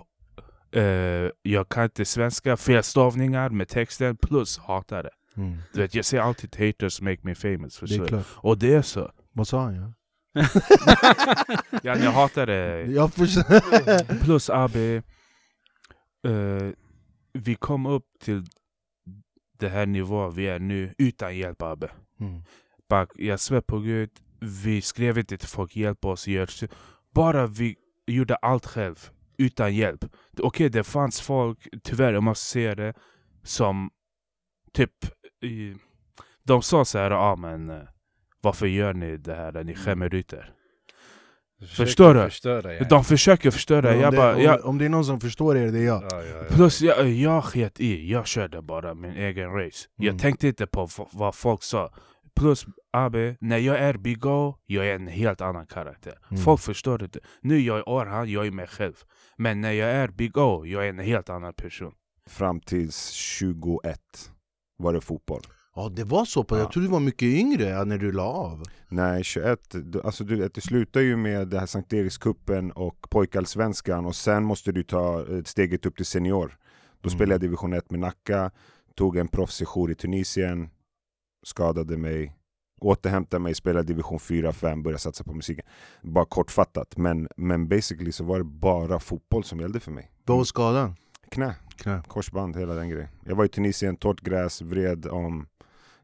eh, 0.77 1.31
jag 1.43 1.69
kan 1.69 1.85
inte 1.85 2.05
svenska, 2.05 2.57
felstavningar 2.57 3.51
med 3.51 3.69
texten 3.69 4.17
plus 4.17 4.59
hatare. 4.59 5.11
Mm. 5.37 5.59
Du 5.73 5.81
vet, 5.81 5.95
jag 5.95 6.05
säger 6.05 6.23
alltid 6.23 6.57
haters 6.57 7.01
make 7.01 7.19
me 7.23 7.35
famous. 7.35 7.81
Det 7.81 7.95
är 7.95 8.07
klart. 8.07 8.27
Och 8.31 8.59
det 8.59 8.75
är 8.75 8.83
så. 8.83 9.11
Vad 9.33 9.49
sa 9.49 9.63
han? 9.63 9.75
Ja? 9.75 9.93
ja, 11.83 11.97
jag 11.97 12.13
hatar 12.13 12.47
det. 12.47 12.83
Jag. 12.83 13.15
Plus 14.23 14.51
AB, 14.51 14.77
eh, 14.77 15.03
vi 17.33 17.55
kom 17.55 17.87
upp 17.87 18.07
till 18.21 18.45
det 19.59 19.69
här 19.69 19.87
nivån 19.87 20.35
vi 20.35 20.49
är 20.49 20.59
nu 20.59 20.95
utan 20.99 21.37
hjälp 21.37 21.63
AB. 21.63 21.85
Mm. 22.21 22.43
Bara, 22.89 23.07
jag 23.15 23.41
svär 23.41 23.61
på 23.61 23.79
gud, 23.79 24.11
vi 24.41 24.83
skrev 24.83 25.19
inte 25.19 25.39
till 25.39 25.49
folk 25.49 25.77
hjälp 25.77 26.05
oss, 26.05 26.27
gör. 26.27 26.49
Bara 27.15 27.47
vi 27.47 27.77
gjorde 28.07 28.37
allt 28.37 28.67
själv, 28.67 29.11
utan 29.39 29.75
hjälp. 29.75 30.05
Okej, 30.39 30.69
det 30.69 30.85
fanns 30.85 31.21
folk, 31.21 31.69
tyvärr 31.83 32.13
jag 32.13 32.23
måste 32.23 32.47
säga 32.47 32.75
det, 32.75 32.95
som 33.43 33.91
typ, 34.73 34.91
de 36.45 36.63
sa 36.63 36.85
så 36.85 36.99
här, 36.99 37.11
ja 37.11 37.17
ah, 37.17 37.37
men 37.37 37.87
varför 38.41 38.67
gör 38.67 38.95
ni 38.95 39.17
det 39.17 39.35
här, 39.35 39.65
ni 39.65 39.75
skämmer 39.75 40.15
ut 40.15 40.33
er. 40.33 40.55
Förstår 41.77 42.15
du? 42.15 42.21
förstöra, 42.21 42.75
ja. 42.75 42.85
De 42.85 43.05
försöker 43.05 43.51
förstöra. 43.51 43.95
Om 43.95 44.01
Jag 44.01 44.13
det, 44.13 44.17
bara, 44.17 44.35
om, 44.35 44.43
jag, 44.43 44.65
om 44.65 44.79
det 44.79 44.85
är 44.85 44.89
någon 44.89 45.05
som 45.05 45.21
förstår 45.21 45.57
er, 45.57 45.73
det 45.73 45.79
är 45.79 45.85
jag 45.85 46.03
Plus 46.49 46.81
jag, 46.81 47.09
jag 47.09 47.45
sket 47.45 47.81
i, 47.81 48.11
jag 48.11 48.27
körde 48.27 48.63
bara 48.63 48.95
min 48.95 49.11
egen 49.11 49.51
race. 49.51 49.89
Mm. 49.99 50.07
Jag 50.07 50.19
tänkte 50.19 50.49
inte 50.49 50.67
på 50.67 50.89
vad 51.13 51.35
folk 51.35 51.63
sa. 51.63 51.91
Plus 52.37 52.67
Abe, 52.93 53.37
när 53.41 53.59
jag 53.59 53.79
är 53.79 53.95
Bigo, 53.97 54.55
jag 54.67 54.87
är 54.89 54.95
en 54.95 55.07
helt 55.09 55.41
annan 55.41 55.67
karaktär. 55.67 56.19
Mm. 56.31 56.43
Folk 56.43 56.61
förstår 56.61 57.03
inte. 57.03 57.21
Nu 57.41 57.59
jag 57.61 57.79
är 57.79 57.89
Orhan, 57.89 58.31
jag 58.31 58.47
är 58.47 58.51
mig 58.51 58.67
själv. 58.67 58.95
Men 59.37 59.61
när 59.61 59.73
jag 59.73 59.91
är 59.91 60.09
Bigo, 60.09 60.67
jag 60.67 60.85
är 60.85 60.89
en 60.89 60.99
helt 60.99 61.29
annan 61.29 61.55
person. 61.55 61.93
Fram 62.27 62.61
tills 62.61 63.09
21 63.11 64.01
var 64.79 64.93
det 64.93 65.01
fotboll. 65.01 65.43
Ja 65.77 65.89
det 65.89 66.05
var 66.05 66.25
så 66.25 66.45
jag 66.49 66.73
trodde 66.73 66.89
du 66.89 66.93
var 66.93 67.01
mycket 67.01 67.23
yngre 67.23 67.85
när 67.85 67.99
du 67.99 68.13
la 68.13 68.23
av 68.25 68.63
Nej, 68.89 69.25
21. 69.25 69.59
Du- 69.73 70.01
Alltså 70.03 70.25
du, 70.25 70.49
det 70.49 70.61
slutar 70.61 71.01
ju 71.01 71.17
med 71.17 71.49
det 71.49 71.59
här 71.59 71.67
Sankt 71.67 71.93
Erikscupen 71.93 72.71
och 72.73 73.11
pojkallsvenskan 73.11 74.07
och 74.07 74.17
sen 74.17 74.45
måste 74.45 74.73
du 74.73 74.83
ta 74.83 75.21
eh, 75.21 75.43
steget 75.45 75.87
upp 75.87 75.97
till 75.97 76.07
senior. 76.07 76.57
Då 77.01 77.09
Mm. 77.09 77.17
spelade 77.19 77.33
jag 77.35 77.41
division 77.41 77.73
1 77.73 77.91
med 77.91 78.01
Nacka, 78.01 78.51
tog 78.95 79.17
en 79.17 79.29
proffssejour 79.29 79.91
i 79.91 79.95
Tunisien, 79.95 80.71
skadade 81.45 81.97
mig, 81.97 82.37
återhämtade 82.81 83.43
mig, 83.43 83.55
spelade 83.55 83.87
division 83.87 84.19
4-5, 84.19 84.83
började 84.83 84.99
satsa 84.99 85.25
på 85.25 85.35
musiken. 85.35 85.65
Bara 86.03 86.25
kortfattat, 86.25 86.97
men, 86.97 87.29
men 87.37 87.69
basically 87.69 88.13
så 88.13 88.25
var 88.25 88.39
det 88.39 88.45
bara 88.45 89.01
fotboll 89.01 89.45
som 89.45 89.61
gällde 89.61 89.81
för 89.81 89.91
mig. 89.91 90.11
Vad 90.25 90.37
var 90.37 90.45
skadan? 90.45 90.97
Knä, 91.31 91.55
Knä. 91.77 92.03
korsband, 92.09 92.57
hela 92.57 92.75
den 92.75 92.89
grejen. 92.89 93.09
Jag 93.25 93.37
var 93.37 93.45
i 93.45 93.49
Tunisien, 93.49 93.97
torrt 93.97 94.21
gräs, 94.21 94.63
vred 94.63 95.07
om 95.07 95.47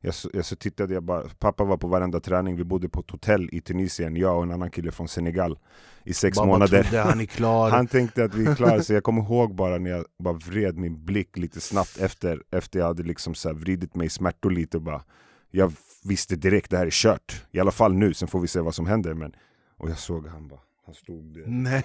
jag 0.02 0.14
så, 0.14 0.30
jag 0.32 0.44
så 0.44 0.56
tittade 0.56 0.94
jag 0.94 1.02
bara, 1.02 1.22
pappa 1.38 1.64
var 1.64 1.76
på 1.76 1.88
varenda 1.88 2.20
träning, 2.20 2.56
vi 2.56 2.64
bodde 2.64 2.88
på 2.88 3.00
ett 3.00 3.10
hotell 3.10 3.48
i 3.52 3.60
Tunisien, 3.60 4.16
jag 4.16 4.36
och 4.36 4.42
en 4.42 4.50
annan 4.50 4.70
kille 4.70 4.92
från 4.92 5.08
Senegal 5.08 5.58
i 6.04 6.14
sex 6.14 6.36
Baba 6.36 6.46
månader. 6.46 6.82
trodde 6.82 7.02
han 7.02 7.20
är 7.20 7.26
klar. 7.26 7.70
Han 7.76 7.86
tänkte 7.86 8.24
att 8.24 8.34
vi 8.34 8.46
är 8.46 8.54
klara, 8.54 8.82
så 8.82 8.92
jag 8.92 9.02
kommer 9.02 9.22
ihåg 9.22 9.54
bara 9.54 9.78
när 9.78 9.90
jag 9.90 10.04
bara 10.18 10.34
vred 10.34 10.78
min 10.78 11.04
blick 11.04 11.36
lite 11.36 11.60
snabbt 11.60 11.98
efter, 11.98 12.42
efter 12.50 12.78
jag 12.78 12.86
hade 12.86 13.02
liksom 13.02 13.34
så 13.34 13.52
vridit 13.52 13.94
mig 13.94 14.06
i 14.06 14.10
smärtor 14.10 14.50
lite 14.50 14.76
och 14.76 14.82
bara 14.82 15.02
Jag 15.50 15.72
visste 16.04 16.36
direkt 16.36 16.70
det 16.70 16.76
här 16.78 16.86
är 16.86 16.90
kört, 16.90 17.42
i 17.52 17.60
alla 17.60 17.70
fall 17.70 17.94
nu, 17.94 18.14
sen 18.14 18.28
får 18.28 18.40
vi 18.40 18.48
se 18.48 18.60
vad 18.60 18.74
som 18.74 18.86
händer 18.86 19.14
men 19.14 19.32
Och 19.78 19.90
jag 19.90 19.98
såg 19.98 20.26
han 20.26 20.48
bara, 20.48 20.60
han 20.86 20.94
stod 20.94 21.34
där. 21.34 21.44
Nej. 21.46 21.82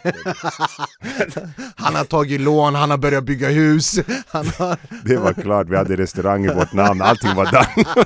Han 1.75 1.95
har 1.95 2.05
tagit 2.05 2.41
lån, 2.41 2.75
han 2.75 2.89
har 2.89 2.97
börjat 2.97 3.23
bygga 3.23 3.49
hus 3.49 3.99
har... 4.27 5.05
Det 5.07 5.17
var 5.17 5.33
klart, 5.33 5.69
vi 5.69 5.77
hade 5.77 5.95
restaurang 5.95 6.45
i 6.45 6.53
vårt 6.53 6.73
namn, 6.73 7.01
allting 7.01 7.35
var 7.35 7.45
done 7.51 8.05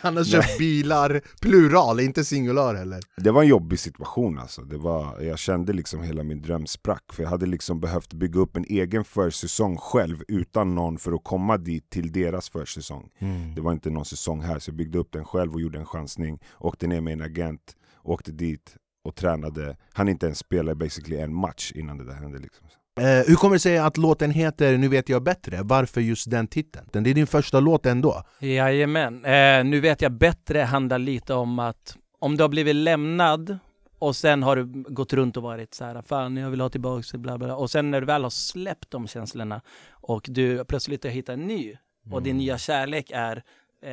Han 0.00 0.16
har 0.16 0.24
köpt 0.24 0.58
bilar, 0.58 1.20
plural, 1.40 2.00
inte 2.00 2.24
singular 2.24 2.74
heller 2.74 3.00
Det 3.16 3.30
var 3.30 3.42
en 3.42 3.48
jobbig 3.48 3.78
situation 3.78 4.38
alltså. 4.38 4.62
Det 4.62 4.78
var, 4.78 5.20
jag 5.20 5.38
kände 5.38 5.72
liksom 5.72 6.02
hela 6.02 6.22
min 6.22 6.42
dröm 6.42 6.66
sprack. 6.66 7.12
För 7.12 7.22
jag 7.22 7.30
hade 7.30 7.46
liksom 7.46 7.80
behövt 7.80 8.12
bygga 8.12 8.40
upp 8.40 8.56
en 8.56 8.64
egen 8.64 9.04
försäsong 9.04 9.76
själv 9.76 10.22
utan 10.28 10.74
någon 10.74 10.98
för 10.98 11.12
att 11.12 11.24
komma 11.24 11.56
dit 11.56 11.90
till 11.90 12.12
deras 12.12 12.48
försäsong. 12.48 13.10
Mm. 13.18 13.54
Det 13.54 13.60
var 13.60 13.72
inte 13.72 13.90
någon 13.90 14.04
säsong 14.04 14.42
här 14.42 14.58
så 14.58 14.70
jag 14.70 14.76
byggde 14.76 14.98
upp 14.98 15.12
den 15.12 15.24
själv 15.24 15.54
och 15.54 15.60
gjorde 15.60 15.78
en 15.78 15.86
chansning. 15.86 16.38
Åkte 16.58 16.86
ner 16.86 17.00
med 17.00 17.12
en 17.12 17.22
agent, 17.22 17.76
åkte 18.02 18.32
dit 18.32 18.76
och 19.04 19.14
tränade. 19.14 19.76
Han 19.92 20.08
inte 20.08 20.26
ens 20.26 20.38
spela 20.38 20.74
basically 20.74 21.16
en 21.16 21.34
match 21.34 21.72
innan 21.74 21.98
det 21.98 22.04
där 22.04 22.14
hände. 22.14 22.38
Liksom. 22.38 22.66
Eh, 23.00 23.04
hur 23.26 23.34
kommer 23.34 23.54
det 23.54 23.60
sig 23.60 23.78
att 23.78 23.96
låten 23.96 24.30
heter 24.30 24.76
Nu 24.78 24.88
vet 24.88 25.08
jag 25.08 25.22
bättre? 25.22 25.60
Varför 25.62 26.00
just 26.00 26.30
den 26.30 26.46
titeln? 26.48 26.86
Det 26.92 26.98
är 27.10 27.14
din 27.14 27.26
första 27.26 27.60
låt 27.60 27.86
ändå? 27.86 28.22
Jajamän. 28.40 29.24
Eh, 29.24 29.64
nu 29.64 29.80
vet 29.80 30.02
jag 30.02 30.12
bättre 30.12 30.58
handlar 30.60 30.98
lite 30.98 31.34
om 31.34 31.58
att 31.58 31.96
om 32.18 32.36
du 32.36 32.42
har 32.44 32.48
blivit 32.48 32.76
lämnad 32.76 33.58
och 33.98 34.16
sen 34.16 34.42
har 34.42 34.56
du 34.56 34.64
gått 34.92 35.12
runt 35.12 35.36
och 35.36 35.42
varit 35.42 35.74
så 35.74 35.84
här, 35.84 36.02
fan 36.02 36.36
jag 36.36 36.50
vill 36.50 36.60
ha 36.60 36.68
tillbaka 36.68 37.02
det, 37.12 37.18
bla 37.18 37.38
bla. 37.38 37.46
bla." 37.46 37.56
Och 37.56 37.70
sen 37.70 37.90
när 37.90 38.00
du 38.00 38.06
väl 38.06 38.22
har 38.22 38.30
släppt 38.30 38.90
de 38.90 39.06
känslorna 39.08 39.60
och 39.90 40.26
du 40.28 40.64
plötsligt 40.64 41.04
har 41.04 41.10
hittat 41.10 41.32
en 41.32 41.46
ny 41.46 41.76
och 42.10 42.22
din 42.22 42.36
nya 42.36 42.58
kärlek 42.58 43.10
är 43.14 43.36
eh, 43.82 43.92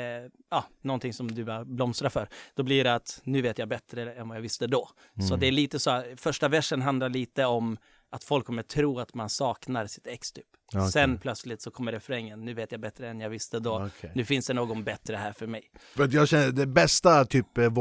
ja, 0.52 0.64
någonting 0.82 1.14
som 1.14 1.32
du 1.32 1.46
blomstrar 1.66 2.10
för, 2.10 2.28
då 2.56 2.64
blir 2.64 2.84
det 2.84 2.94
att 2.96 3.22
nu 3.24 3.42
vet 3.42 3.58
jag 3.58 3.68
bättre 3.70 4.14
än 4.14 4.28
vad 4.28 4.38
jag 4.38 4.42
visste 4.42 4.68
då. 4.68 4.90
Så 5.20 5.28
Mm. 5.28 5.40
det 5.40 5.48
är 5.48 5.52
lite 5.52 5.80
så, 5.80 5.92
här, 5.92 6.14
första 6.18 6.48
versen 6.48 6.82
handlar 6.82 7.10
lite 7.10 7.46
om 7.46 7.78
att 8.14 8.24
folk 8.24 8.46
kommer 8.46 8.64
tro 8.64 9.00
att 9.00 9.14
man 9.14 9.30
saknar 9.30 9.88
sitt 9.88 10.08
ex 10.08 10.32
typ. 10.32 10.46
Okej. 10.76 10.92
Sen 10.92 11.18
plötsligt 11.18 11.62
så 11.62 11.72
kommer 11.72 11.92
refrängen, 11.92 12.46
nu 12.46 12.54
vet 12.54 12.72
jag 12.72 12.82
bättre 12.82 13.10
än 13.10 13.20
jag 13.20 13.30
visste 13.30 13.60
då. 13.60 13.86
Okej. 13.98 14.12
Nu 14.16 14.26
finns 14.26 14.48
det 14.48 14.54
någon 14.54 14.84
bättre 14.84 15.16
här 15.16 15.32
för 15.32 15.48
mig. 15.48 15.72
För 15.96 16.16
jag 16.16 16.28
känner 16.28 16.52
det 16.52 16.66
bästa 16.66 17.26
typ, 17.26 17.58
eh, 17.58 17.72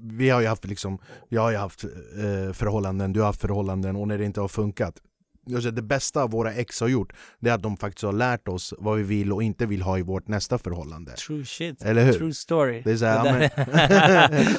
vi 0.00 0.30
har 0.30 0.40
ju 0.40 0.46
haft 0.46 0.64
liksom, 0.64 0.98
jag 1.28 1.42
har 1.42 1.50
ju 1.50 1.56
haft 1.56 1.84
eh, 1.84 2.52
förhållanden, 2.52 3.12
du 3.12 3.20
har 3.20 3.26
haft 3.26 3.40
förhållanden 3.40 3.96
och 3.96 4.08
när 4.08 4.18
det 4.18 4.24
inte 4.24 4.40
har 4.40 4.48
funkat 4.48 5.00
jag 5.48 5.62
känner 5.62 5.76
det 5.76 5.82
bästa 5.82 6.26
våra 6.26 6.52
ex 6.52 6.80
har 6.80 6.88
gjort, 6.88 7.12
det 7.40 7.50
är 7.50 7.54
att 7.54 7.62
de 7.62 7.76
faktiskt 7.76 8.04
har 8.04 8.12
lärt 8.12 8.48
oss 8.48 8.74
vad 8.78 8.98
vi 8.98 9.02
vill 9.02 9.32
och 9.32 9.42
inte 9.42 9.66
vill 9.66 9.82
ha 9.82 9.98
i 9.98 10.02
vårt 10.02 10.28
nästa 10.28 10.58
förhållande. 10.58 11.12
True 11.12 11.44
shit, 11.44 11.82
Eller 11.82 12.04
hur? 12.04 12.12
true 12.12 12.34
story. 12.34 12.82
Det 12.84 12.90
är 12.90 12.96
såhär, 12.96 13.50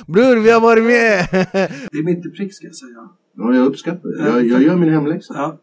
bror 0.11 0.43
vi 0.43 0.51
har 0.51 0.61
varit 0.61 0.83
med! 0.83 1.27
Det 1.91 1.97
är 1.97 2.03
mitt 2.03 2.25
i 2.25 2.29
prick 2.29 2.53
ska 2.55 2.65
jag 2.65 2.75
säga. 2.75 3.09
Ja, 3.37 3.55
jag 3.55 3.65
uppskattar 3.65 4.09
det. 4.09 4.29
Jag, 4.29 4.45
jag 4.45 4.61
gör 4.61 4.75
min 4.75 4.89
hemläxa. 4.89 5.33
Ja, 5.37 5.55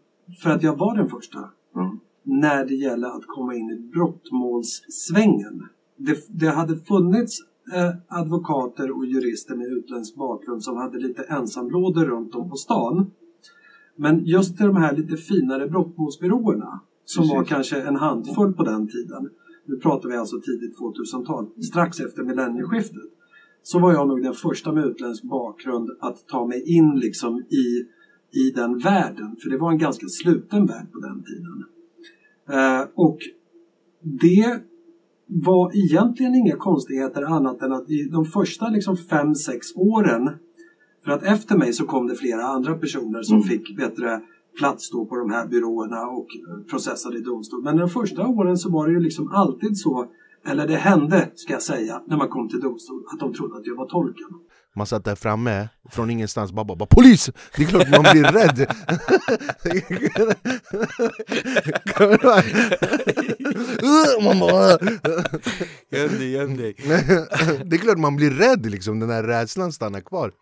för 0.42 0.50
att 0.50 0.62
jag 0.62 0.78
var 0.78 0.94
den 0.94 1.08
första. 1.08 1.38
När 2.22 2.64
det 2.64 2.74
gäller 2.74 3.08
att 3.08 3.26
komma 3.26 3.54
in 3.54 3.70
i 3.70 3.76
brottmålssvängen. 3.76 5.62
Det, 5.96 6.18
det 6.28 6.50
hade 6.50 6.76
funnits 6.76 7.38
eh, 7.72 8.18
advokater 8.18 8.90
och 8.96 9.06
jurister 9.06 9.54
med 9.54 9.66
utländsk 9.66 10.14
bakgrund 10.14 10.62
som 10.62 10.76
hade 10.76 10.98
lite 10.98 11.22
ensamlådor 11.22 12.04
runt 12.04 12.34
om 12.34 12.48
på 12.48 12.56
stan. 12.56 13.06
Men 13.96 14.24
just 14.24 14.58
de 14.58 14.76
här 14.76 14.92
lite 14.92 15.16
finare 15.16 15.66
brottmålsbyråerna 15.66 16.80
som 17.04 17.22
Precis. 17.22 17.34
var 17.34 17.42
kanske 17.42 17.80
en 17.80 17.96
handfull 17.96 18.52
på 18.52 18.62
den 18.62 18.86
tiden. 18.86 19.28
Nu 19.66 19.76
pratar 19.76 20.08
vi 20.08 20.16
alltså 20.16 20.36
tidigt 20.40 20.78
2000-tal, 20.78 21.46
strax 21.62 22.00
efter 22.00 22.22
millennieskiftet. 22.22 23.10
Så 23.66 23.78
var 23.78 23.92
jag 23.92 24.08
nog 24.08 24.22
den 24.22 24.34
första 24.34 24.72
med 24.72 24.84
utländsk 24.84 25.24
bakgrund 25.24 25.90
att 26.00 26.28
ta 26.28 26.46
mig 26.46 26.76
in 26.76 26.94
liksom 26.94 27.40
i, 27.40 27.66
i 28.40 28.50
den 28.54 28.78
världen. 28.78 29.36
För 29.42 29.50
det 29.50 29.58
var 29.58 29.70
en 29.72 29.78
ganska 29.78 30.06
sluten 30.08 30.66
värld 30.66 30.92
på 30.92 30.98
den 30.98 31.22
tiden. 31.22 31.64
Eh, 32.48 32.88
och 32.94 33.18
det 34.02 34.60
var 35.26 35.76
egentligen 35.76 36.34
inga 36.34 36.56
konstigheter 36.56 37.22
annat 37.22 37.62
än 37.62 37.72
att 37.72 37.90
i 37.90 38.08
de 38.12 38.24
första 38.24 38.68
liksom 38.68 38.96
fem, 38.96 39.34
sex 39.34 39.66
åren 39.74 40.30
för 41.04 41.12
att 41.12 41.22
efter 41.22 41.56
mig 41.56 41.72
så 41.72 41.84
kom 41.86 42.06
det 42.06 42.14
flera 42.14 42.42
andra 42.42 42.74
personer 42.74 43.22
som 43.22 43.42
fick 43.42 43.76
bättre 43.76 44.20
plats 44.58 44.90
då 44.90 45.04
på 45.04 45.16
de 45.16 45.30
här 45.30 45.46
byråerna 45.46 46.06
och 46.06 46.26
eh, 46.36 46.66
processade 46.70 47.18
i 47.18 47.20
domstol. 47.20 47.62
Men 47.62 47.76
de 47.76 47.88
första 47.88 48.26
åren 48.26 48.56
så 48.56 48.70
var 48.70 48.86
det 48.86 48.92
ju 48.92 49.00
liksom 49.00 49.28
alltid 49.28 49.76
så, 49.76 50.06
eller 50.46 50.66
det 50.66 50.76
hände 50.76 51.30
ska 51.34 51.52
jag 51.52 51.62
säga, 51.62 52.02
när 52.06 52.16
man 52.16 52.28
kom 52.28 52.48
till 52.48 52.60
domstol, 52.60 53.04
att 53.12 53.20
de 53.20 53.34
trodde 53.34 53.56
att 53.56 53.66
jag 53.66 53.76
var 53.76 53.88
tolken. 53.88 54.28
Man 54.76 54.86
satt 54.86 55.04
där 55.04 55.14
framme, 55.14 55.68
från 55.90 56.10
ingenstans, 56.10 56.52
bara, 56.52 56.64
bara, 56.64 56.76
bara 56.76 56.86
POLIS! 56.86 57.30
Det 57.56 57.62
är 57.62 57.66
klart 57.66 57.90
man 57.90 58.02
blir 58.12 58.22
rädd! 58.24 58.66
man 64.24 64.40
bara... 64.40 64.70
Göm 65.90 66.18
dig, 66.18 66.30
göm 66.30 66.56
dig. 66.56 66.76
Det 67.64 67.76
är 67.76 67.78
klart 67.78 67.98
man 67.98 68.16
blir 68.16 68.30
rädd 68.30 68.66
liksom, 68.66 69.00
den 69.00 69.08
där 69.08 69.22
rädslan 69.22 69.72
stannar 69.72 70.00
kvar. 70.00 70.32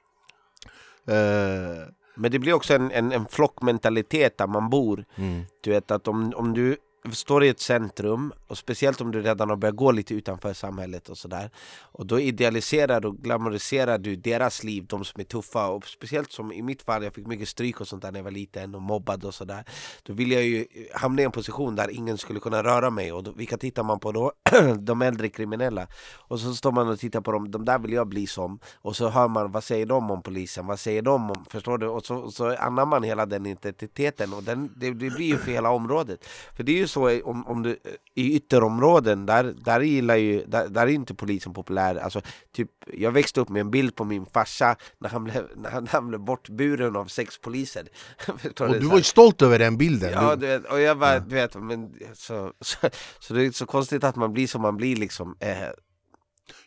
Eh, 1.09 1.87
Men 2.17 2.31
det 2.31 2.39
blir 2.39 2.53
också 2.53 2.75
en, 2.75 2.91
en, 2.91 3.13
en 3.13 3.27
flockmentalitet 3.27 4.39
där 4.39 4.47
man 4.47 4.71
bor. 4.71 5.05
Mm. 5.17 5.43
Du 5.61 5.71
vet 5.71 5.91
att 5.91 6.09
om, 6.09 6.33
om 6.37 6.53
du 6.55 6.77
står 7.11 7.45
i 7.45 7.49
ett 7.49 7.61
centrum 7.61 8.33
och 8.47 8.59
speciellt 8.59 9.01
om 9.01 9.11
du 9.11 9.23
redan 9.23 9.51
har 9.51 9.57
börjat 9.57 9.77
gå 9.77 9.93
lite 9.93 10.15
utanför 10.15 10.53
samhället 10.53 11.09
och 11.09 11.19
sådär 11.19 11.51
och 11.81 12.07
då 12.07 12.21
idealiserar 12.21 13.07
och 13.07 13.17
glamoriserar 13.17 13.99
du 13.99 14.17
deras 14.17 14.65
liv, 14.65 14.87
de 14.89 15.05
som 15.05 15.21
är 15.21 15.25
tuffa 15.25 15.69
och 15.69 15.87
speciellt 15.87 16.33
som 16.33 16.53
i 16.53 16.63
mitt 16.63 16.83
fall, 16.83 17.05
jag 17.05 17.15
fick 17.15 17.27
mycket 17.27 17.49
stryk 17.49 17.81
och 17.81 17.89
sånt 17.89 18.03
där 18.03 18.13
när 18.13 18.19
jag 18.19 18.25
var 18.25 18.31
liten 18.31 18.75
och 18.75 18.83
mobbad 18.83 19.25
och 19.25 19.35
sådär 19.35 19.65
då 20.03 20.13
vill 20.13 20.33
jag 20.33 20.43
ju 20.43 20.67
hamna 20.95 21.23
i 21.23 21.25
en 21.25 21.33
position 21.33 21.77
där 21.77 21.91
ingen 21.91 22.19
skulle 22.19 22.41
kunna 22.41 22.63
röra 22.63 22.91
mig 22.91 23.13
och 23.13 23.23
då, 23.23 23.33
vilka 23.33 23.57
tittar 23.57 23.83
man 23.83 24.01
på 24.01 24.13
då? 24.13 24.33
de 24.79 25.03
äldre 25.03 25.29
kriminella 25.29 25.87
och 26.17 26.41
så 26.41 26.55
står 26.55 26.73
man 26.73 26.89
och 26.89 26.99
tittar 26.99 27.21
på 27.21 27.33
dem, 27.33 27.51
de 27.51 27.65
där 27.65 27.79
vill 27.79 27.93
jag 27.93 28.09
bli 28.09 28.27
som 28.27 28.59
och 28.75 28.97
så 28.97 29.09
hör 29.09 29.29
man, 29.29 29.53
vad 29.53 29.65
säger 29.65 29.87
de 29.87 30.11
om 30.11 30.23
polisen? 30.23 30.67
Vad 30.67 30.81
säger 30.81 31.03
de 31.03 31.31
om, 31.31 31.45
förstår 31.51 31.79
du? 31.79 31.87
Och 31.87 32.07
så, 32.07 32.17
och 32.17 32.33
så 32.33 32.57
anammar 32.57 32.87
man 32.87 33.03
hela 33.03 33.27
den 33.27 33.47
identiteten 33.47 34.33
och 34.33 34.43
den, 34.43 34.73
det, 34.77 34.91
det 34.91 35.11
blir 35.11 35.27
ju 35.27 35.39
för 35.39 35.51
hela 35.51 35.71
området 35.71 36.27
för 36.57 36.63
det 36.63 36.73
är 36.73 36.77
ju 36.77 36.89
så 36.93 37.11
i- 37.11 37.23
om, 37.23 37.47
om 37.47 37.63
du, 37.63 37.77
i 38.15 38.37
ytterområden, 38.37 39.27
där, 39.27 39.45
där 39.65 39.81
gillar 39.81 40.17
ju, 40.17 40.45
där, 40.47 40.69
där 40.69 40.83
är 40.83 40.91
inte 40.91 41.15
polisen 41.15 41.53
populär. 41.55 41.97
Alltså, 41.97 42.21
typ, 42.53 42.71
Jag 42.87 43.11
växte 43.13 43.41
upp 43.41 43.49
med 43.49 43.61
en 43.61 43.71
bild 43.71 43.95
på 43.97 44.05
min 44.05 44.27
farsa 44.27 44.77
när 45.01 45.09
han 45.09 45.25
blev, 45.25 45.49
när 45.57 45.71
han, 45.71 45.85
när 45.85 45.91
han 45.91 46.09
blev 46.09 46.21
bortburen 46.21 46.97
av 46.97 47.07
sex 47.07 47.39
poliser. 47.41 47.89
Och 48.61 48.73
du? 48.73 48.87
var 48.87 48.97
ju 48.97 49.03
stolt 49.03 49.43
över 49.43 49.59
den 49.59 49.77
bilden! 49.77 50.13
Ja, 50.13 50.37
Du- 50.37 50.47
vet, 50.47 50.65
och 50.65 50.81
jag 50.81 50.99
bara, 50.99 51.19
du 51.21 51.35
vet, 51.35 51.55
men 51.55 51.95
så, 52.15 52.53
så, 52.61 52.77
så 53.21 53.35
det 53.35 53.45
är 53.47 53.51
så 53.51 53.67
konstigt 53.67 54.05
att 54.05 54.17
man 54.17 54.33
blir 54.33 54.47
som 54.47 54.63
man 54.63 54.77
blir 54.77 54.97
liksom. 54.97 55.37
Eh, 55.41 55.57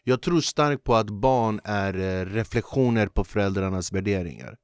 Jag 0.04 0.22
tror 0.22 0.42
starkt 0.42 0.84
på 0.84 0.96
att 0.96 1.10
barn 1.10 1.60
är 1.64 1.94
eh, 2.00 2.26
reflektioner 2.26 3.08
på 3.08 3.24
föräldrarnas 3.24 3.92
värderingar 3.92 4.56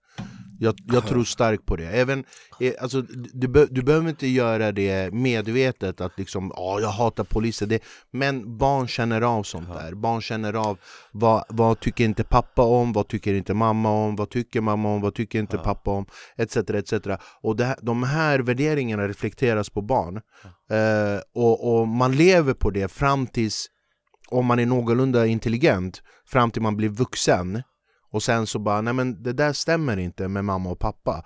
jag, 0.64 0.76
jag 0.86 1.08
tror 1.08 1.24
starkt 1.24 1.66
på 1.66 1.76
det. 1.76 1.88
Även, 1.88 2.24
eh, 2.60 2.74
alltså, 2.82 3.02
du, 3.34 3.48
be, 3.48 3.66
du 3.66 3.82
behöver 3.82 4.10
inte 4.10 4.28
göra 4.28 4.72
det 4.72 5.14
medvetet 5.14 6.02
att 6.02 6.18
liksom, 6.18 6.52
"Ja, 6.56 6.80
jag 6.80 6.90
hatar 6.90 7.24
poliser. 7.24 7.66
Det, 7.66 7.84
men 8.12 8.58
barn 8.58 8.88
känner 8.88 9.22
av 9.22 9.44
sånt 9.44 9.68
där. 9.74 9.94
Barn 9.94 10.22
känner 10.22 10.54
av 10.54 10.78
vad, 11.12 11.44
vad 11.50 11.80
tycker 11.80 12.04
inte 12.04 12.24
pappa 12.24 12.62
om, 12.62 12.94
vad 12.94 13.08
tycker 13.08 13.34
inte 13.34 13.54
mamma 13.54 13.90
om, 13.92 14.16
vad 14.16 14.30
tycker 14.30 14.62
mamma 14.62 14.90
om, 14.90 15.02
vad 15.02 15.14
tycker 15.14 15.40
inte 15.40 15.58
pappa 15.58 15.92
om, 15.92 16.06
etc. 16.38 16.58
etc. 16.58 16.94
Och 17.42 17.56
det, 17.56 17.76
de 17.82 18.04
här 18.04 18.40
värderingarna 18.40 19.08
reflekteras 19.08 19.70
på 19.70 19.82
barn. 19.82 20.16
Eh, 20.72 21.22
och, 21.36 21.74
och 21.74 21.88
man 21.88 22.12
lever 22.12 22.54
på 22.54 22.70
det 22.70 22.88
fram 22.92 23.28
tills 23.28 23.68
om 24.30 24.46
man 24.46 24.60
är 24.60 24.66
någorlunda 24.66 25.26
intelligent 25.26 26.02
fram 26.26 26.52
till 26.52 26.62
man 26.62 26.78
blir 26.78 26.90
vuxen 26.90 27.62
och 28.12 28.24
sen 28.24 28.48
så 28.48 28.60
bara, 28.60 28.82
nej 28.82 28.94
men 28.94 29.24
det 29.24 29.34
där 29.34 29.54
stämmer 29.54 29.98
inte 29.98 30.28
med 30.28 30.46
mamma 30.46 30.70
och 30.70 30.80
pappa. 30.80 31.24